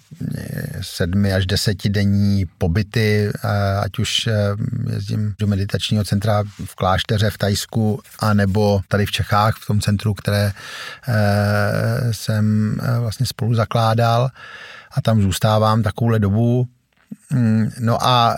sedmi 0.82 1.34
až 1.34 1.46
desetidenní 1.46 2.46
pobyty, 2.58 3.32
ať 3.82 4.00
už 4.00 4.28
eh, 4.28 4.34
jezdím 4.94 5.36
do 5.40 5.48
meditačního 5.48 6.04
centra 6.04 6.44
v 6.66 6.76
klášteře 6.76 7.30
v 7.30 7.38
Tajsku, 7.38 8.02
anebo 8.20 8.82
tady 8.88 9.06
v 9.06 9.12
Čechách, 9.12 9.58
v 9.58 9.68
tom 9.68 9.82
centru, 9.82 10.14
které 10.14 10.52
eh, 11.08 12.14
jsem 12.14 12.76
eh, 12.82 13.00
vlastně 13.00 13.26
spolu 13.26 13.54
zakládal 13.54 14.30
a 14.92 15.02
tam 15.02 15.22
zůstávám 15.22 15.84
takovouhle 15.84 16.20
dobu. 16.20 16.68
Mm, 17.30 17.70
no 17.80 18.08
a 18.08 18.36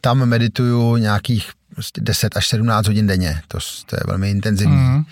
tam 0.00 0.26
medituju 0.26 0.96
nějakých 0.96 1.50
10 1.76 2.20
prostě 2.20 2.38
až 2.38 2.48
17 2.48 2.86
hodin 2.86 3.06
denně, 3.06 3.40
to, 3.48 3.58
to 3.86 3.96
je 3.96 4.00
velmi 4.06 4.30
intenzivní. 4.30 4.76
Mm. 4.76 5.04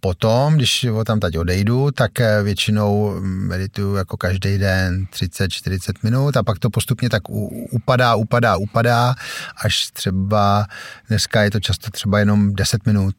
Potom, 0.00 0.54
když 0.54 0.84
o 0.84 1.04
tam 1.04 1.20
teď 1.20 1.38
odejdu, 1.38 1.90
tak 1.90 2.20
eh, 2.20 2.42
většinou 2.42 3.20
medituju 3.20 3.94
jako 3.94 4.16
každý 4.16 4.58
den 4.58 5.04
30-40 5.12 5.92
minut 6.02 6.36
a 6.36 6.42
pak 6.42 6.58
to 6.58 6.70
postupně 6.70 7.10
tak 7.10 7.22
upadá, 7.70 8.14
upadá, 8.14 8.56
upadá, 8.56 9.14
až 9.56 9.90
třeba 9.92 10.66
dneska 11.08 11.42
je 11.42 11.50
to 11.50 11.60
často 11.60 11.90
třeba 11.90 12.18
jenom 12.18 12.54
10 12.54 12.86
minut. 12.86 13.14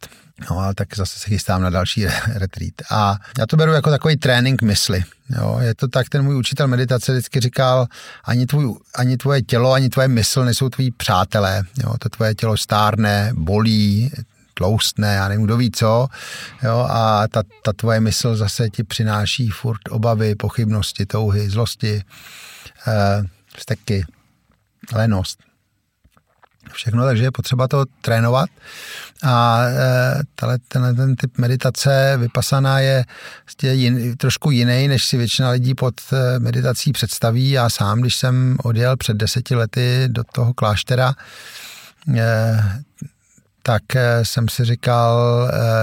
No 0.49 0.59
ale 0.59 0.73
tak 0.73 0.95
zase 0.95 1.19
se 1.19 1.29
chystám 1.29 1.61
na 1.61 1.69
další 1.69 2.05
retreat. 2.33 2.73
A 2.91 3.17
já 3.39 3.45
to 3.45 3.57
beru 3.57 3.71
jako 3.71 3.89
takový 3.89 4.17
trénink 4.17 4.61
mysli. 4.61 5.03
Jo, 5.37 5.57
je 5.61 5.75
to 5.75 5.87
tak, 5.87 6.09
ten 6.09 6.23
můj 6.23 6.35
učitel 6.35 6.67
meditace 6.67 7.11
vždycky 7.11 7.39
říkal, 7.39 7.87
ani, 8.23 8.45
tvůj, 8.45 8.75
ani 8.95 9.17
tvoje 9.17 9.41
tělo, 9.41 9.73
ani 9.73 9.89
tvoje 9.89 10.07
mysl 10.07 10.45
nejsou 10.45 10.69
tvoji 10.69 10.91
přátelé. 10.91 11.63
Jo, 11.83 11.93
to 11.99 12.09
tvoje 12.09 12.35
tělo 12.35 12.57
stárne, 12.57 13.31
bolí, 13.33 14.11
tloustne, 14.53 15.13
já 15.13 15.27
nevím, 15.27 15.45
kdo 15.45 15.57
ví 15.57 15.71
co. 15.71 16.07
Jo, 16.63 16.87
a 16.89 17.27
ta, 17.27 17.43
ta 17.63 17.73
tvoje 17.73 17.99
mysl 17.99 18.35
zase 18.35 18.69
ti 18.69 18.83
přináší 18.83 19.49
furt 19.49 19.81
obavy, 19.89 20.35
pochybnosti, 20.35 21.05
touhy, 21.05 21.49
zlosti, 21.49 22.03
eh, 22.87 23.23
steky, 23.57 24.05
lenost 24.93 25.48
všechno, 26.73 27.05
takže 27.05 27.23
je 27.23 27.31
potřeba 27.31 27.67
to 27.67 27.85
trénovat. 28.01 28.49
A 29.23 29.61
e, 29.63 30.23
tenhle, 30.35 30.57
tenhle 30.67 30.93
ten 30.93 31.15
typ 31.15 31.37
meditace 31.37 32.17
vypasaná 32.17 32.79
je 32.79 33.05
jin, 33.63 34.17
trošku 34.17 34.51
jiný, 34.51 34.87
než 34.87 35.05
si 35.05 35.17
většina 35.17 35.49
lidí 35.49 35.75
pod 35.75 35.93
e, 36.13 36.39
meditací 36.39 36.91
představí. 36.91 37.51
Já 37.51 37.69
sám, 37.69 38.01
když 38.01 38.15
jsem 38.15 38.57
odjel 38.63 38.97
před 38.97 39.17
deseti 39.17 39.55
lety 39.55 40.03
do 40.07 40.23
toho 40.23 40.53
kláštera, 40.53 41.13
e, 42.15 42.63
tak 43.63 43.83
jsem 44.23 44.49
si 44.49 44.65
říkal, 44.65 45.19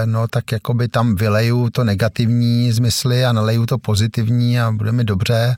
no 0.05 0.29
tak 0.29 0.53
jakoby 0.53 0.89
tam 0.89 1.17
vyleju 1.17 1.71
to 1.71 1.85
negativní 1.85 2.73
zmysly 2.73 3.25
a 3.25 3.33
naleju 3.33 3.67
to 3.67 3.79
pozitivní 3.79 4.61
a 4.61 4.71
bude 4.71 4.93
mi 4.93 5.05
dobře. 5.05 5.57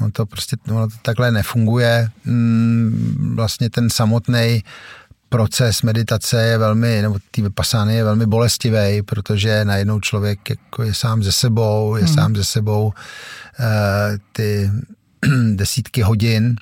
No 0.00 0.10
to 0.10 0.26
prostě 0.26 0.56
no 0.66 0.88
to 0.88 0.96
takhle 1.02 1.30
nefunguje. 1.30 2.10
Mm, 2.24 3.32
vlastně 3.36 3.70
ten 3.70 3.90
samotný 3.90 4.62
proces 5.32 5.82
meditace 5.82 6.42
je 6.42 6.58
velmi, 6.58 7.02
nebo 7.02 7.16
ty 7.30 7.42
vypasány 7.42 7.94
je 7.94 8.04
velmi 8.04 8.26
bolestivý, 8.26 9.02
protože 9.02 9.64
najednou 9.64 10.00
člověk 10.00 10.50
jako 10.50 10.82
je 10.82 10.94
sám 10.94 11.22
ze 11.22 11.32
sebou, 11.32 11.96
je 11.96 12.04
hmm. 12.04 12.14
sám 12.14 12.36
ze 12.36 12.44
sebou 12.44 12.92
e, 13.60 14.18
ty 14.32 14.70
desítky 15.54 16.02
hodin 16.02 16.56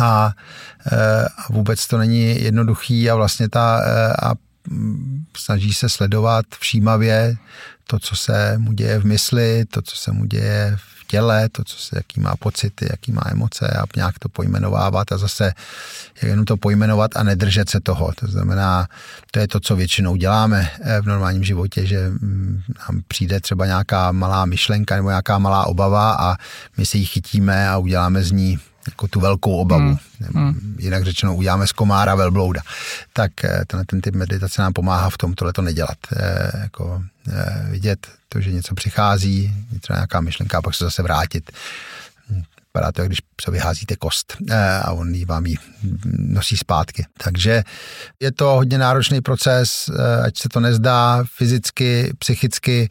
a, 0.00 0.32
e, 0.92 1.24
a 1.24 1.52
vůbec 1.52 1.86
to 1.86 1.98
není 1.98 2.42
jednoduchý 2.44 3.10
a 3.10 3.14
vlastně 3.14 3.48
ta 3.48 3.80
e, 3.84 4.12
a 4.22 4.34
snaží 5.36 5.74
se 5.74 5.88
sledovat 5.88 6.44
všímavě 6.60 7.34
to, 7.86 7.98
co 7.98 8.16
se 8.16 8.58
mu 8.58 8.72
děje 8.72 8.98
v 8.98 9.04
mysli, 9.04 9.64
to, 9.70 9.82
co 9.82 9.96
se 9.96 10.12
mu 10.12 10.24
děje 10.24 10.76
v 10.76 10.97
těle, 11.08 11.48
to, 11.48 11.64
co 11.64 11.78
se, 11.78 11.96
jaký 11.96 12.20
má 12.20 12.36
pocity, 12.36 12.86
jaký 12.90 13.12
má 13.12 13.22
emoce 13.30 13.68
a 13.68 13.84
nějak 13.96 14.18
to 14.18 14.28
pojmenovávat 14.28 15.12
a 15.12 15.18
zase 15.18 15.52
jenom 16.22 16.44
to 16.44 16.56
pojmenovat 16.56 17.16
a 17.16 17.22
nedržet 17.22 17.70
se 17.70 17.80
toho. 17.80 18.12
To 18.20 18.26
znamená, 18.26 18.88
to 19.30 19.38
je 19.38 19.48
to, 19.48 19.60
co 19.60 19.76
většinou 19.76 20.16
děláme 20.16 20.70
eh, 20.80 21.00
v 21.00 21.06
normálním 21.06 21.44
životě, 21.44 21.86
že 21.86 22.08
mm, 22.10 22.62
nám 22.80 23.02
přijde 23.08 23.40
třeba 23.40 23.66
nějaká 23.66 24.12
malá 24.12 24.44
myšlenka 24.44 24.96
nebo 24.96 25.08
nějaká 25.08 25.38
malá 25.38 25.66
obava 25.66 26.12
a 26.12 26.36
my 26.76 26.86
si 26.86 26.98
ji 26.98 27.06
chytíme 27.06 27.68
a 27.68 27.78
uděláme 27.78 28.22
z 28.22 28.32
ní 28.32 28.58
jako 28.90 29.08
tu 29.08 29.20
velkou 29.20 29.56
obavu. 29.56 29.98
Hmm. 30.20 30.32
Hmm. 30.34 30.76
Jinak 30.78 31.04
řečeno, 31.04 31.34
uděláme 31.34 31.66
z 31.66 31.72
komára 31.72 32.14
velblouda. 32.14 32.60
Tak 33.12 33.44
eh, 33.44 33.62
ten, 33.66 33.84
ten 33.86 34.00
typ 34.00 34.14
meditace 34.14 34.62
nám 34.62 34.72
pomáhá 34.72 35.10
v 35.10 35.18
tom 35.18 35.34
tohle 35.34 35.52
to 35.52 35.62
nedělat. 35.62 35.98
E, 36.16 36.50
jako 36.62 37.02
e, 37.32 37.66
vidět 37.70 38.06
to, 38.28 38.40
že 38.40 38.52
něco 38.52 38.74
přichází, 38.74 39.54
třeba 39.80 39.96
nějaká 39.96 40.20
myšlenka 40.20 40.58
a 40.58 40.62
pak 40.62 40.74
se 40.74 40.84
zase 40.84 41.02
vrátit. 41.02 41.50
Vypadá 42.68 42.92
to, 42.92 43.04
když 43.04 43.18
se 43.44 43.50
vyházíte 43.50 43.96
kost 43.96 44.36
e, 44.50 44.78
a 44.78 44.92
on 44.92 45.14
jí 45.14 45.24
vám 45.24 45.46
ji 45.46 45.56
nosí 46.18 46.56
zpátky. 46.56 47.06
Takže 47.18 47.62
je 48.20 48.32
to 48.32 48.44
hodně 48.44 48.78
náročný 48.78 49.20
proces, 49.20 49.88
e, 49.88 50.22
ať 50.22 50.38
se 50.38 50.48
to 50.48 50.60
nezdá 50.60 51.24
fyzicky, 51.36 52.12
psychicky, 52.18 52.88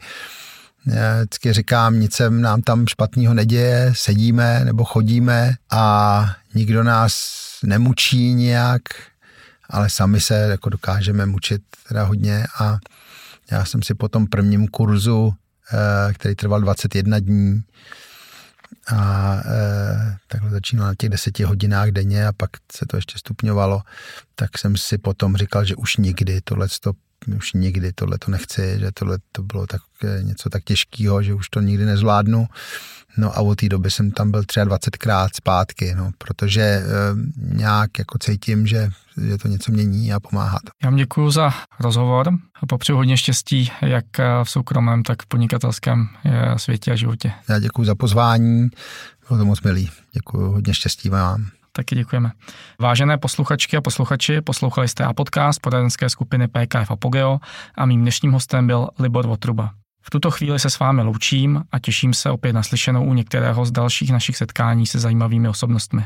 já 0.88 1.16
vždycky 1.16 1.52
říkám, 1.52 2.00
nic 2.00 2.14
se 2.14 2.30
nám 2.30 2.62
tam 2.62 2.86
špatného 2.86 3.34
neděje, 3.34 3.92
sedíme 3.96 4.64
nebo 4.64 4.84
chodíme 4.84 5.54
a 5.70 6.24
nikdo 6.54 6.84
nás 6.84 7.34
nemučí 7.64 8.34
nějak, 8.34 8.82
ale 9.70 9.90
sami 9.90 10.20
se 10.20 10.34
jako 10.34 10.68
dokážeme 10.68 11.26
mučit 11.26 11.62
teda 11.88 12.04
hodně 12.04 12.46
a 12.60 12.78
já 13.50 13.64
jsem 13.64 13.82
si 13.82 13.94
po 13.94 14.08
tom 14.08 14.26
prvním 14.26 14.68
kurzu, 14.68 15.34
eh, 15.72 16.12
který 16.12 16.34
trval 16.34 16.60
21 16.60 17.18
dní, 17.18 17.62
a 18.96 19.34
e, 19.44 20.16
takhle 20.28 20.50
začínal 20.50 20.86
na 20.86 20.94
těch 20.98 21.10
deseti 21.10 21.44
hodinách 21.44 21.88
denně 21.88 22.26
a 22.26 22.32
pak 22.32 22.50
se 22.72 22.86
to 22.86 22.96
ještě 22.96 23.18
stupňovalo, 23.18 23.82
tak 24.34 24.58
jsem 24.58 24.76
si 24.76 24.98
potom 24.98 25.36
říkal, 25.36 25.64
že 25.64 25.76
už 25.76 25.96
nikdy 25.96 26.40
tohle 26.44 26.68
už 27.36 27.52
nikdy 27.52 27.92
tohle 27.92 28.18
to 28.18 28.30
nechci, 28.30 28.76
že 28.80 28.90
tohle 28.94 29.18
to 29.32 29.42
bylo 29.42 29.66
tak, 29.66 29.80
eh, 30.04 30.22
něco 30.22 30.50
tak 30.50 30.64
těžkého, 30.64 31.22
že 31.22 31.34
už 31.34 31.48
to 31.48 31.60
nikdy 31.60 31.84
nezvládnu. 31.84 32.48
No 33.16 33.38
a 33.38 33.40
od 33.40 33.54
té 33.54 33.68
doby 33.68 33.90
jsem 33.90 34.10
tam 34.10 34.30
byl 34.30 34.42
23krát 34.42 35.28
zpátky, 35.34 35.94
no, 35.94 36.10
protože 36.18 36.62
e, 36.62 36.84
nějak 37.36 37.98
jako 37.98 38.18
cítím, 38.18 38.66
že, 38.66 38.90
že 39.28 39.38
to 39.38 39.48
něco 39.48 39.72
mění 39.72 40.12
a 40.12 40.20
pomáhá 40.20 40.58
to. 40.64 40.70
Já 40.82 40.90
vám 40.90 40.96
děkuji 40.96 41.30
za 41.30 41.50
rozhovor 41.80 42.28
a 42.62 42.66
popřeju 42.66 42.96
hodně 42.96 43.16
štěstí, 43.16 43.70
jak 43.82 44.04
v 44.44 44.50
soukromém, 44.50 45.02
tak 45.02 45.22
v 45.22 45.26
podnikatelském 45.26 46.08
světě 46.56 46.92
a 46.92 46.96
životě. 46.96 47.32
Já 47.48 47.58
děkuji 47.58 47.84
za 47.84 47.94
pozvání, 47.94 48.68
bylo 49.28 49.38
to 49.38 49.44
moc 49.44 49.62
milý. 49.62 49.90
Děkuji, 50.12 50.52
hodně 50.52 50.74
štěstí 50.74 51.08
vám. 51.08 51.46
Taky 51.78 51.94
děkujeme. 51.94 52.30
Vážené 52.80 53.18
posluchačky 53.18 53.76
a 53.76 53.80
posluchači, 53.80 54.40
poslouchali 54.40 54.88
jste 54.88 55.04
a 55.04 55.12
podcast 55.12 55.60
poradenské 55.60 56.08
skupiny 56.08 56.48
PKF 56.48 56.90
Apogeo 56.90 57.38
a 57.74 57.86
mým 57.86 58.00
dnešním 58.00 58.32
hostem 58.32 58.66
byl 58.66 58.88
Libor 58.98 59.26
Votruba. 59.26 59.70
V 60.02 60.10
tuto 60.10 60.30
chvíli 60.30 60.58
se 60.58 60.70
s 60.70 60.78
vámi 60.78 61.02
loučím 61.02 61.62
a 61.72 61.78
těším 61.78 62.14
se 62.14 62.30
opět 62.30 62.52
na 62.52 62.62
slyšenou 62.62 63.04
u 63.04 63.14
některého 63.14 63.64
z 63.64 63.70
dalších 63.70 64.12
našich 64.12 64.36
setkání 64.36 64.86
se 64.86 64.98
zajímavými 64.98 65.48
osobnostmi. 65.48 66.04